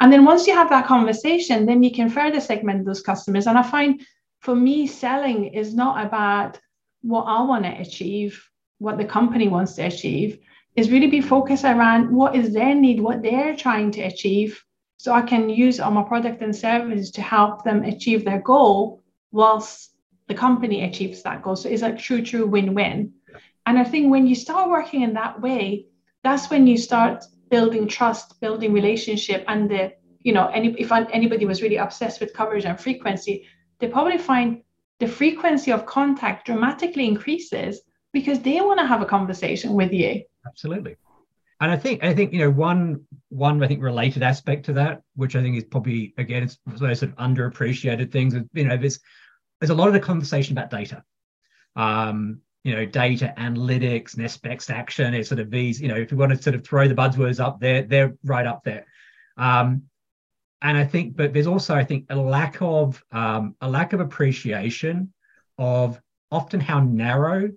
and 0.00 0.12
then 0.12 0.24
once 0.24 0.46
you 0.46 0.54
have 0.54 0.68
that 0.68 0.86
conversation 0.86 1.66
then 1.66 1.82
you 1.82 1.90
can 1.90 2.08
further 2.08 2.40
segment 2.40 2.84
those 2.84 3.02
customers 3.02 3.46
and 3.46 3.58
i 3.58 3.62
find 3.62 4.02
for 4.40 4.54
me 4.54 4.86
selling 4.86 5.46
is 5.46 5.74
not 5.74 6.04
about 6.06 6.58
what 7.02 7.24
i 7.24 7.42
want 7.42 7.64
to 7.64 7.80
achieve 7.80 8.42
what 8.78 8.98
the 8.98 9.04
company 9.04 9.48
wants 9.48 9.74
to 9.74 9.82
achieve 9.82 10.38
is 10.76 10.90
really 10.90 11.08
be 11.08 11.20
focused 11.20 11.64
around 11.64 12.14
what 12.14 12.36
is 12.36 12.52
their 12.52 12.74
need 12.74 13.00
what 13.00 13.22
they're 13.22 13.56
trying 13.56 13.90
to 13.90 14.02
achieve 14.02 14.64
so 14.96 15.12
i 15.12 15.22
can 15.22 15.48
use 15.48 15.80
all 15.80 15.90
my 15.90 16.02
product 16.02 16.42
and 16.42 16.54
services 16.54 17.10
to 17.10 17.22
help 17.22 17.64
them 17.64 17.84
achieve 17.84 18.24
their 18.24 18.40
goal 18.40 19.02
whilst 19.32 19.92
the 20.28 20.34
company 20.34 20.84
achieves 20.84 21.22
that 21.22 21.42
goal. 21.42 21.56
So 21.56 21.68
it's 21.68 21.82
a 21.82 21.92
true, 21.92 22.22
true 22.22 22.46
win 22.46 22.74
win. 22.74 23.12
And 23.66 23.78
I 23.78 23.84
think 23.84 24.10
when 24.10 24.26
you 24.26 24.34
start 24.34 24.70
working 24.70 25.02
in 25.02 25.14
that 25.14 25.40
way, 25.40 25.86
that's 26.22 26.50
when 26.50 26.66
you 26.66 26.78
start 26.78 27.24
building 27.50 27.88
trust, 27.88 28.40
building 28.40 28.72
relationship, 28.72 29.44
and 29.48 29.70
the 29.70 29.92
you 30.20 30.32
know, 30.32 30.48
any 30.48 30.74
if 30.78 30.92
anybody 30.92 31.46
was 31.46 31.62
really 31.62 31.76
obsessed 31.76 32.20
with 32.20 32.34
coverage 32.34 32.64
and 32.64 32.78
frequency, 32.78 33.46
they 33.78 33.88
probably 33.88 34.18
find 34.18 34.62
the 35.00 35.06
frequency 35.06 35.72
of 35.72 35.86
contact 35.86 36.46
dramatically 36.46 37.06
increases 37.06 37.80
because 38.12 38.40
they 38.40 38.60
want 38.60 38.80
to 38.80 38.86
have 38.86 39.02
a 39.02 39.06
conversation 39.06 39.74
with 39.74 39.92
you. 39.92 40.22
Absolutely. 40.46 40.96
and 41.60 41.70
I 41.70 41.76
think 41.76 42.02
I 42.02 42.14
think 42.14 42.32
you 42.32 42.40
know 42.40 42.50
one 42.50 43.04
one 43.28 43.62
I 43.62 43.68
think 43.68 43.82
related 43.82 44.22
aspect 44.22 44.66
to 44.66 44.72
that, 44.74 45.02
which 45.14 45.36
I 45.36 45.42
think 45.42 45.56
is 45.56 45.64
probably 45.64 46.14
again 46.18 46.42
it's 46.44 46.58
those 46.66 47.00
sort 47.00 47.12
of 47.12 47.18
underappreciated 47.18 48.10
things. 48.10 48.34
You 48.54 48.64
know, 48.64 48.76
there's 48.76 49.00
there's 49.60 49.70
a 49.70 49.74
lot 49.74 49.88
of 49.88 49.94
the 49.94 50.00
conversation 50.00 50.56
about 50.56 50.70
data. 50.70 51.02
Um, 51.76 52.40
you 52.64 52.74
know, 52.74 52.84
data 52.84 53.32
analytics, 53.38 54.16
best 54.42 54.70
action 54.70 55.14
is 55.14 55.28
sort 55.28 55.40
of 55.40 55.50
these. 55.50 55.80
You 55.80 55.88
know, 55.88 55.96
if 55.96 56.10
you 56.10 56.16
want 56.16 56.32
to 56.32 56.42
sort 56.42 56.56
of 56.56 56.64
throw 56.64 56.88
the 56.88 56.94
buzzwords 56.94 57.42
up 57.42 57.60
there, 57.60 57.82
they're 57.82 58.14
right 58.24 58.46
up 58.46 58.64
there. 58.64 58.86
Um, 59.36 59.84
and 60.62 60.76
I 60.76 60.84
think, 60.84 61.16
but 61.16 61.32
there's 61.32 61.46
also 61.46 61.74
I 61.74 61.84
think 61.84 62.06
a 62.10 62.16
lack 62.16 62.60
of 62.60 63.02
um, 63.12 63.54
a 63.60 63.68
lack 63.68 63.92
of 63.92 64.00
appreciation 64.00 65.12
of 65.56 66.00
often 66.30 66.60
how 66.60 66.80
narrow 66.80 67.50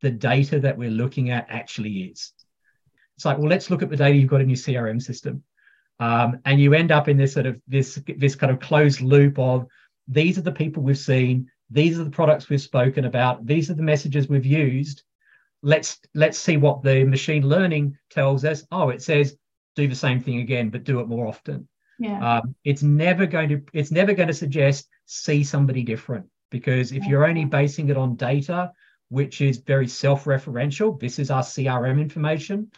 the 0.00 0.10
data 0.10 0.60
that 0.60 0.76
we're 0.76 0.90
looking 0.90 1.30
at 1.30 1.46
actually 1.48 2.02
is. 2.02 2.32
It's 3.16 3.24
like, 3.24 3.38
well, 3.38 3.48
let's 3.48 3.70
look 3.70 3.82
at 3.82 3.90
the 3.90 3.96
data 3.96 4.16
you've 4.16 4.30
got 4.30 4.40
in 4.40 4.48
your 4.48 4.56
CRM 4.56 5.02
system. 5.02 5.42
Um, 6.00 6.38
and 6.44 6.60
you 6.60 6.74
end 6.74 6.92
up 6.92 7.08
in 7.08 7.16
this 7.16 7.32
sort 7.32 7.46
of 7.46 7.60
this 7.66 8.00
this 8.16 8.36
kind 8.36 8.52
of 8.52 8.60
closed 8.60 9.00
loop 9.00 9.38
of 9.38 9.66
these 10.06 10.38
are 10.38 10.42
the 10.42 10.52
people 10.52 10.82
we've 10.82 10.98
seen, 10.98 11.50
these 11.70 11.98
are 11.98 12.04
the 12.04 12.10
products 12.10 12.48
we've 12.48 12.60
spoken 12.60 13.04
about, 13.04 13.44
these 13.46 13.70
are 13.70 13.74
the 13.74 13.82
messages 13.82 14.28
we've 14.28 14.46
used. 14.46 15.02
Let's 15.62 15.98
let's 16.14 16.38
see 16.38 16.56
what 16.56 16.82
the 16.82 17.04
machine 17.04 17.46
learning 17.46 17.98
tells 18.10 18.44
us. 18.44 18.64
Oh, 18.70 18.90
it 18.90 19.02
says 19.02 19.36
do 19.74 19.88
the 19.88 19.94
same 19.94 20.20
thing 20.20 20.38
again, 20.38 20.70
but 20.70 20.84
do 20.84 21.00
it 21.00 21.08
more 21.08 21.26
often. 21.26 21.68
Yeah. 21.98 22.38
Um, 22.38 22.54
it's 22.64 22.82
never 22.82 23.26
going 23.26 23.48
to 23.48 23.62
it's 23.72 23.90
never 23.90 24.12
going 24.12 24.28
to 24.28 24.34
suggest 24.34 24.88
see 25.06 25.42
somebody 25.42 25.82
different 25.82 26.26
because 26.50 26.92
if 26.92 27.06
you're 27.06 27.26
only 27.26 27.44
basing 27.44 27.88
it 27.88 27.96
on 27.96 28.14
data 28.14 28.72
which 29.08 29.40
is 29.40 29.58
very 29.58 29.88
self-referential. 29.88 30.98
This 31.00 31.18
is 31.18 31.30
our 31.30 31.42
CRM 31.42 32.00
information. 32.00 32.70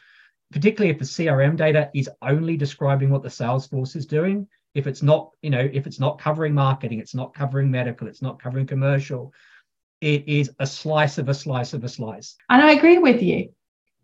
Particularly 0.53 0.91
if 0.91 0.99
the 0.99 1.05
CRM 1.05 1.57
data 1.57 1.91
is 1.95 2.11
only 2.23 2.57
describing 2.57 3.11
what 3.11 3.23
the 3.23 3.31
sales 3.31 3.67
force 3.67 3.95
is 3.95 4.07
doing, 4.07 4.49
if 4.75 4.87
it's 4.87 5.03
not, 5.03 5.31
you 5.43 5.51
know, 5.51 5.69
if 5.73 5.87
it's 5.87 6.01
not 6.01 6.21
covering 6.21 6.55
marketing, 6.55 6.99
it's 6.99 7.15
not 7.15 7.35
covering 7.35 7.71
medical, 7.71 8.09
it's 8.09 8.23
not 8.23 8.43
covering 8.43 8.67
commercial, 8.67 9.33
it 10.01 10.27
is 10.29 10.51
a 10.59 10.67
slice 10.67 11.19
of 11.19 11.29
a 11.29 11.35
slice 11.35 11.73
of 11.73 11.85
a 11.85 11.89
slice. 11.89 12.37
And 12.49 12.63
I 12.63 12.73
agree 12.73 12.99
with 12.99 13.23
you. 13.23 13.51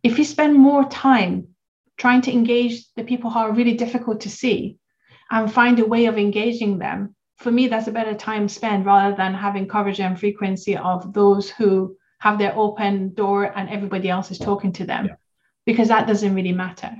If 0.02 0.18
you 0.18 0.24
spend 0.24 0.54
more 0.54 0.84
time 0.88 1.48
trying 1.96 2.22
to 2.22 2.32
engage 2.32 2.92
the 2.94 3.04
people 3.04 3.30
who 3.30 3.38
are 3.38 3.52
really 3.52 3.74
difficult 3.74 4.20
to 4.20 4.30
see 4.30 4.76
and 5.30 5.52
find 5.52 5.78
a 5.78 5.86
way 5.86 6.06
of 6.06 6.18
engaging 6.18 6.78
them, 6.78 7.14
for 7.38 7.50
me, 7.50 7.68
that's 7.68 7.88
a 7.88 7.92
better 7.92 8.14
time 8.14 8.48
spent 8.48 8.86
rather 8.86 9.14
than 9.14 9.34
having 9.34 9.68
coverage 9.68 10.00
and 10.00 10.18
frequency 10.18 10.76
of 10.76 11.12
those 11.12 11.50
who 11.50 11.96
have 12.18 12.38
their 12.38 12.56
open 12.56 13.12
door 13.14 13.52
and 13.56 13.68
everybody 13.68 14.08
else 14.08 14.30
is 14.30 14.38
talking 14.38 14.72
to 14.72 14.86
them 14.86 15.06
yeah. 15.06 15.14
because 15.66 15.88
that 15.88 16.06
doesn't 16.06 16.34
really 16.34 16.52
matter. 16.52 16.90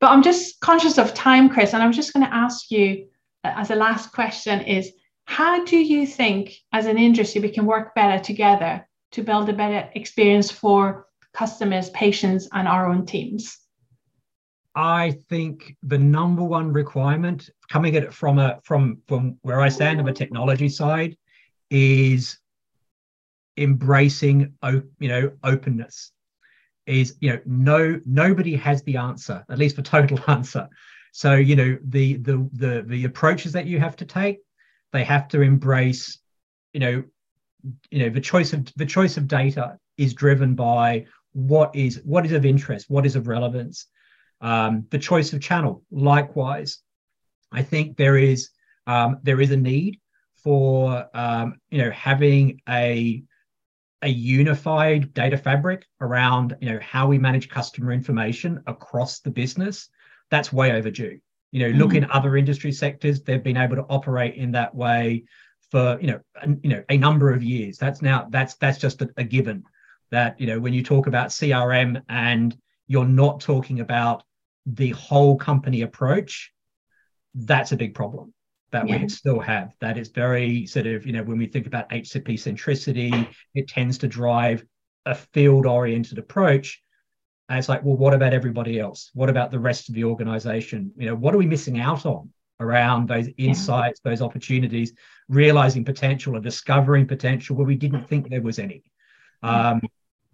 But 0.00 0.10
I'm 0.10 0.22
just 0.22 0.60
conscious 0.60 0.98
of 0.98 1.14
time, 1.14 1.48
Chris, 1.48 1.72
and 1.72 1.82
I'm 1.82 1.92
just 1.92 2.12
going 2.12 2.26
to 2.26 2.34
ask 2.34 2.70
you 2.70 3.06
uh, 3.42 3.52
as 3.56 3.70
a 3.70 3.76
last 3.76 4.12
question 4.12 4.60
is 4.60 4.92
how 5.24 5.64
do 5.64 5.78
you 5.78 6.06
think 6.06 6.54
as 6.72 6.86
an 6.86 6.98
industry 6.98 7.40
we 7.40 7.50
can 7.50 7.66
work 7.66 7.94
better 7.94 8.22
together 8.22 8.86
to 9.12 9.22
build 9.22 9.48
a 9.48 9.52
better 9.52 9.88
experience 9.94 10.50
for 10.50 11.06
customers, 11.32 11.90
patients, 11.90 12.48
and 12.52 12.68
our 12.68 12.88
own 12.88 13.06
teams? 13.06 13.58
I 14.76 15.16
think 15.30 15.74
the 15.82 15.96
number 15.96 16.44
one 16.44 16.70
requirement 16.70 17.48
coming 17.70 17.96
at 17.96 18.04
it 18.04 18.12
from 18.12 18.38
a 18.38 18.60
from 18.62 18.98
from 19.08 19.38
where 19.40 19.60
I 19.60 19.70
stand 19.70 19.98
on 19.98 20.04
the 20.04 20.12
technology 20.12 20.68
side 20.68 21.16
is 21.70 22.38
embracing 23.56 24.52
you 24.62 25.08
know 25.08 25.32
openness 25.42 26.12
is 26.84 27.16
you 27.20 27.30
know 27.30 27.40
no 27.46 27.98
nobody 28.04 28.54
has 28.54 28.82
the 28.82 28.98
answer 28.98 29.42
at 29.48 29.58
least 29.58 29.76
the 29.76 29.82
total 29.82 30.20
answer. 30.28 30.68
So 31.12 31.34
you 31.34 31.56
know 31.56 31.78
the 31.82 32.18
the 32.18 32.48
the 32.52 32.84
the 32.86 33.04
approaches 33.06 33.52
that 33.52 33.66
you 33.66 33.80
have 33.80 33.96
to 33.96 34.04
take 34.04 34.40
they 34.92 35.04
have 35.04 35.26
to 35.28 35.40
embrace 35.40 36.18
you 36.74 36.80
know 36.80 37.02
you 37.90 37.98
know 38.00 38.10
the 38.10 38.20
choice 38.20 38.52
of 38.52 38.70
the 38.76 38.86
choice 38.86 39.16
of 39.16 39.26
data 39.26 39.78
is 39.96 40.12
driven 40.12 40.54
by 40.54 41.06
what 41.32 41.74
is 41.74 42.02
what 42.04 42.26
is 42.26 42.32
of 42.32 42.44
interest 42.44 42.90
what 42.90 43.06
is 43.06 43.16
of 43.16 43.26
relevance 43.26 43.86
um, 44.40 44.86
the 44.90 44.98
choice 44.98 45.32
of 45.32 45.40
channel. 45.40 45.82
Likewise 45.90 46.82
i 47.52 47.62
think 47.62 47.96
there 47.96 48.16
is 48.16 48.50
um, 48.88 49.18
there 49.24 49.40
is 49.40 49.50
a 49.50 49.56
need 49.56 49.98
for 50.36 51.08
um, 51.12 51.56
you 51.70 51.78
know 51.78 51.90
having 51.90 52.60
a 52.68 53.22
a 54.02 54.08
unified 54.08 55.12
data 55.12 55.36
fabric 55.36 55.84
around 56.00 56.56
you 56.60 56.70
know 56.70 56.78
how 56.80 57.08
we 57.08 57.18
manage 57.18 57.48
customer 57.48 57.92
information 57.92 58.62
across 58.66 59.20
the 59.20 59.30
business. 59.30 59.88
That's 60.30 60.52
way 60.52 60.72
overdue. 60.72 61.18
You 61.50 61.60
know 61.60 61.72
mm. 61.72 61.78
look 61.78 61.94
in 61.94 62.08
other 62.10 62.36
industry 62.36 62.70
sectors 62.70 63.22
they've 63.22 63.42
been 63.42 63.56
able 63.56 63.76
to 63.76 63.86
operate 63.88 64.36
in 64.36 64.52
that 64.52 64.72
way 64.74 65.24
for 65.72 65.98
you 66.00 66.06
know 66.08 66.20
a, 66.40 66.48
you 66.62 66.70
know 66.70 66.84
a 66.88 66.96
number 66.96 67.32
of 67.32 67.42
years. 67.42 67.78
That's 67.78 68.02
now 68.02 68.28
that's 68.30 68.54
that's 68.54 68.78
just 68.78 69.02
a, 69.02 69.10
a 69.16 69.24
given 69.24 69.64
that 70.12 70.40
you 70.40 70.46
know 70.46 70.60
when 70.60 70.72
you 70.72 70.84
talk 70.84 71.08
about 71.08 71.30
crm 71.30 72.00
and 72.08 72.56
you're 72.86 73.04
not 73.04 73.40
talking 73.40 73.80
about 73.80 74.22
the 74.66 74.90
whole 74.90 75.36
company 75.36 75.82
approach 75.82 76.52
that's 77.36 77.72
a 77.72 77.76
big 77.76 77.94
problem 77.94 78.32
that 78.72 78.88
yeah. 78.88 79.02
we 79.02 79.08
still 79.08 79.38
have. 79.38 79.72
That 79.80 79.98
is 79.98 80.08
very 80.08 80.66
sort 80.66 80.86
of, 80.86 81.06
you 81.06 81.12
know, 81.12 81.22
when 81.22 81.38
we 81.38 81.46
think 81.46 81.66
about 81.66 81.88
HCP 81.90 82.34
centricity, 82.34 83.28
it 83.54 83.68
tends 83.68 83.98
to 83.98 84.08
drive 84.08 84.64
a 85.04 85.14
field 85.14 85.66
oriented 85.66 86.18
approach. 86.18 86.82
And 87.48 87.58
it's 87.58 87.68
like, 87.68 87.84
well, 87.84 87.96
what 87.96 88.12
about 88.12 88.34
everybody 88.34 88.80
else? 88.80 89.10
What 89.14 89.28
about 89.28 89.50
the 89.50 89.60
rest 89.60 89.88
of 89.88 89.94
the 89.94 90.04
organization? 90.04 90.92
You 90.96 91.06
know, 91.06 91.14
what 91.14 91.34
are 91.34 91.38
we 91.38 91.46
missing 91.46 91.78
out 91.78 92.04
on 92.06 92.32
around 92.58 93.08
those 93.08 93.28
insights, 93.36 94.00
yeah. 94.04 94.10
those 94.10 94.22
opportunities, 94.22 94.94
realizing 95.28 95.84
potential 95.84 96.36
or 96.36 96.40
discovering 96.40 97.06
potential 97.06 97.54
where 97.54 97.66
we 97.66 97.76
didn't 97.76 98.08
think 98.08 98.28
there 98.28 98.42
was 98.42 98.58
any? 98.58 98.82
Um, 99.42 99.80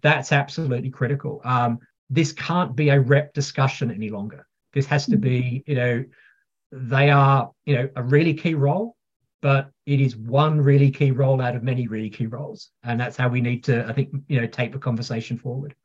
that's 0.01 0.31
absolutely 0.31 0.89
critical. 0.89 1.39
Um, 1.43 1.79
this 2.09 2.31
can't 2.31 2.75
be 2.75 2.89
a 2.89 2.99
rep 2.99 3.33
discussion 3.33 3.91
any 3.91 4.09
longer. 4.09 4.47
This 4.73 4.85
has 4.87 5.05
to 5.05 5.11
mm-hmm. 5.11 5.21
be, 5.21 5.63
you 5.67 5.75
know, 5.75 6.05
they 6.71 7.09
are, 7.09 7.51
you 7.65 7.75
know, 7.75 7.89
a 7.95 8.03
really 8.03 8.33
key 8.33 8.55
role, 8.55 8.95
but 9.41 9.69
it 9.85 9.99
is 9.99 10.15
one 10.15 10.59
really 10.59 10.89
key 10.89 11.11
role 11.11 11.41
out 11.41 11.55
of 11.55 11.63
many 11.63 11.87
really 11.87 12.09
key 12.09 12.25
roles. 12.25 12.69
And 12.83 12.99
that's 12.99 13.17
how 13.17 13.29
we 13.29 13.41
need 13.41 13.63
to, 13.65 13.85
I 13.87 13.93
think, 13.93 14.09
you 14.27 14.41
know, 14.41 14.47
take 14.47 14.71
the 14.71 14.79
conversation 14.79 15.37
forward. 15.37 15.75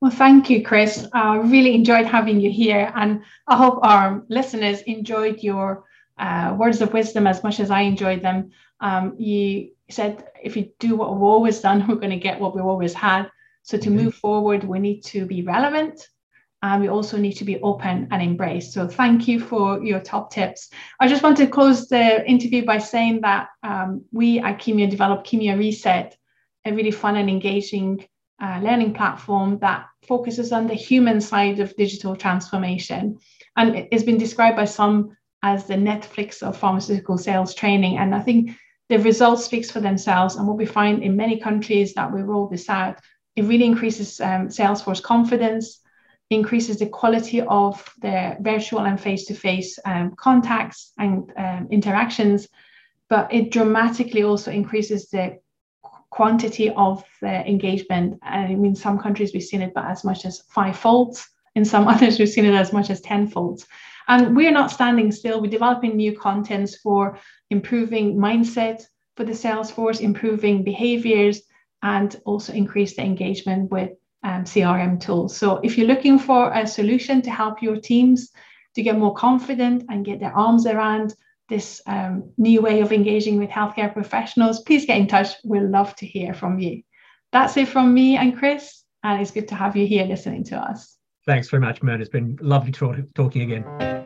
Well, 0.00 0.10
thank 0.10 0.50
you, 0.50 0.62
Chris. 0.62 1.06
I 1.12 1.38
uh, 1.38 1.42
really 1.42 1.74
enjoyed 1.74 2.06
having 2.06 2.40
you 2.40 2.50
here. 2.50 2.92
And 2.94 3.22
I 3.46 3.56
hope 3.56 3.78
our 3.82 4.22
listeners 4.28 4.82
enjoyed 4.82 5.42
your 5.42 5.84
uh, 6.18 6.54
words 6.58 6.80
of 6.80 6.92
wisdom 6.92 7.26
as 7.26 7.42
much 7.42 7.60
as 7.60 7.70
I 7.70 7.80
enjoyed 7.80 8.22
them. 8.22 8.50
Um, 8.80 9.14
you 9.18 9.70
said 9.90 10.28
if 10.42 10.56
you 10.56 10.70
do 10.78 10.96
what 10.96 11.12
we've 11.12 11.22
always 11.22 11.60
done, 11.60 11.86
we're 11.88 11.94
going 11.96 12.10
to 12.10 12.16
get 12.16 12.40
what 12.40 12.54
we've 12.54 12.64
always 12.64 12.94
had. 12.94 13.30
So 13.64 13.76
to 13.76 13.88
mm-hmm. 13.88 14.04
move 14.04 14.14
forward, 14.14 14.62
we 14.62 14.78
need 14.78 15.00
to 15.06 15.26
be 15.26 15.42
relevant 15.42 16.08
and 16.62 16.80
we 16.80 16.88
also 16.88 17.18
need 17.18 17.34
to 17.34 17.44
be 17.44 17.60
open 17.60 18.08
and 18.10 18.22
embrace. 18.22 18.72
So 18.72 18.88
thank 18.88 19.28
you 19.28 19.38
for 19.38 19.82
your 19.84 20.00
top 20.00 20.30
tips. 20.30 20.70
I 21.00 21.08
just 21.08 21.22
want 21.22 21.36
to 21.38 21.46
close 21.46 21.88
the 21.88 22.26
interview 22.26 22.64
by 22.64 22.78
saying 22.78 23.20
that 23.22 23.48
um, 23.62 24.04
we 24.12 24.38
at 24.38 24.60
Chemio 24.60 24.88
developed 24.88 25.26
Chemio 25.26 25.58
Reset, 25.58 26.16
a 26.64 26.72
really 26.72 26.90
fun 26.90 27.16
and 27.16 27.28
engaging 27.28 28.06
uh, 28.42 28.60
learning 28.62 28.94
platform 28.94 29.58
that 29.58 29.86
focuses 30.06 30.52
on 30.52 30.66
the 30.66 30.74
human 30.74 31.20
side 31.20 31.60
of 31.60 31.76
digital 31.76 32.16
transformation. 32.16 33.18
And 33.56 33.86
it's 33.92 34.02
been 34.02 34.18
described 34.18 34.56
by 34.56 34.64
some 34.64 35.16
as 35.42 35.66
the 35.66 35.74
Netflix 35.74 36.42
of 36.42 36.56
pharmaceutical 36.56 37.18
sales 37.18 37.54
training. 37.54 37.98
And 37.98 38.14
I 38.14 38.20
think 38.20 38.52
the 38.88 38.98
results 38.98 39.44
speaks 39.44 39.70
for 39.70 39.80
themselves. 39.80 40.36
And 40.36 40.48
what 40.48 40.56
we 40.56 40.66
find 40.66 41.02
in 41.02 41.14
many 41.16 41.38
countries 41.38 41.92
that 41.94 42.10
we 42.10 42.22
roll 42.22 42.48
this 42.48 42.68
out, 42.70 43.00
it 43.36 43.44
really 43.44 43.64
increases 43.64 44.20
um, 44.20 44.48
Salesforce 44.48 45.02
confidence, 45.02 45.80
increases 46.30 46.78
the 46.78 46.86
quality 46.86 47.40
of 47.40 47.84
the 48.00 48.36
virtual 48.40 48.80
and 48.80 49.00
face-to-face 49.00 49.78
um, 49.84 50.14
contacts 50.16 50.92
and 50.98 51.32
um, 51.36 51.68
interactions, 51.70 52.48
but 53.08 53.32
it 53.32 53.50
dramatically 53.50 54.22
also 54.22 54.50
increases 54.50 55.10
the 55.10 55.38
quantity 56.10 56.70
of 56.70 57.04
the 57.20 57.46
engagement. 57.48 58.18
I 58.22 58.54
mean, 58.54 58.76
some 58.76 58.98
countries 58.98 59.32
we've 59.34 59.42
seen 59.42 59.62
it 59.62 59.74
by 59.74 59.90
as 59.90 60.04
much 60.04 60.24
as 60.24 60.42
five 60.48 60.76
folds. 60.76 61.28
In 61.54 61.64
some 61.64 61.88
others, 61.92 62.18
we've 62.18 62.28
seen 62.28 62.44
it 62.44 62.54
as 62.54 62.72
much 62.72 62.88
as 62.90 63.00
10 63.00 63.28
folds. 63.28 63.66
And 64.06 64.36
we're 64.36 64.52
not 64.52 64.70
standing 64.70 65.10
still. 65.12 65.40
We're 65.40 65.50
developing 65.50 65.96
new 65.96 66.16
contents 66.16 66.76
for 66.76 67.18
improving 67.50 68.16
mindset 68.16 68.84
for 69.16 69.24
the 69.24 69.34
sales 69.34 69.70
force, 69.70 70.00
improving 70.00 70.62
behaviors, 70.62 71.42
and 71.84 72.20
also 72.24 72.52
increase 72.52 72.96
the 72.96 73.02
engagement 73.02 73.70
with 73.70 73.90
um, 74.24 74.44
CRM 74.44 74.98
tools. 74.98 75.36
So 75.36 75.60
if 75.62 75.76
you're 75.78 75.86
looking 75.86 76.18
for 76.18 76.50
a 76.52 76.66
solution 76.66 77.22
to 77.22 77.30
help 77.30 77.62
your 77.62 77.76
teams 77.76 78.30
to 78.74 78.82
get 78.82 78.98
more 78.98 79.14
confident 79.14 79.84
and 79.90 80.04
get 80.04 80.18
their 80.18 80.32
arms 80.32 80.66
around 80.66 81.14
this 81.50 81.82
um, 81.86 82.32
new 82.38 82.62
way 82.62 82.80
of 82.80 82.90
engaging 82.90 83.38
with 83.38 83.50
healthcare 83.50 83.92
professionals, 83.92 84.62
please 84.62 84.86
get 84.86 84.98
in 84.98 85.06
touch. 85.06 85.28
We'd 85.44 85.62
love 85.62 85.94
to 85.96 86.06
hear 86.06 86.32
from 86.32 86.58
you. 86.58 86.82
That's 87.32 87.56
it 87.58 87.68
from 87.68 87.92
me 87.92 88.16
and 88.16 88.36
Chris, 88.36 88.82
and 89.02 89.20
it's 89.20 89.30
good 89.30 89.48
to 89.48 89.54
have 89.54 89.76
you 89.76 89.86
here 89.86 90.06
listening 90.06 90.44
to 90.44 90.56
us. 90.56 90.96
Thanks 91.26 91.50
very 91.50 91.60
much, 91.60 91.82
Mehrnaz. 91.82 92.00
It's 92.00 92.08
been 92.08 92.38
lovely 92.40 92.72
talking 92.72 93.42
again. 93.42 94.03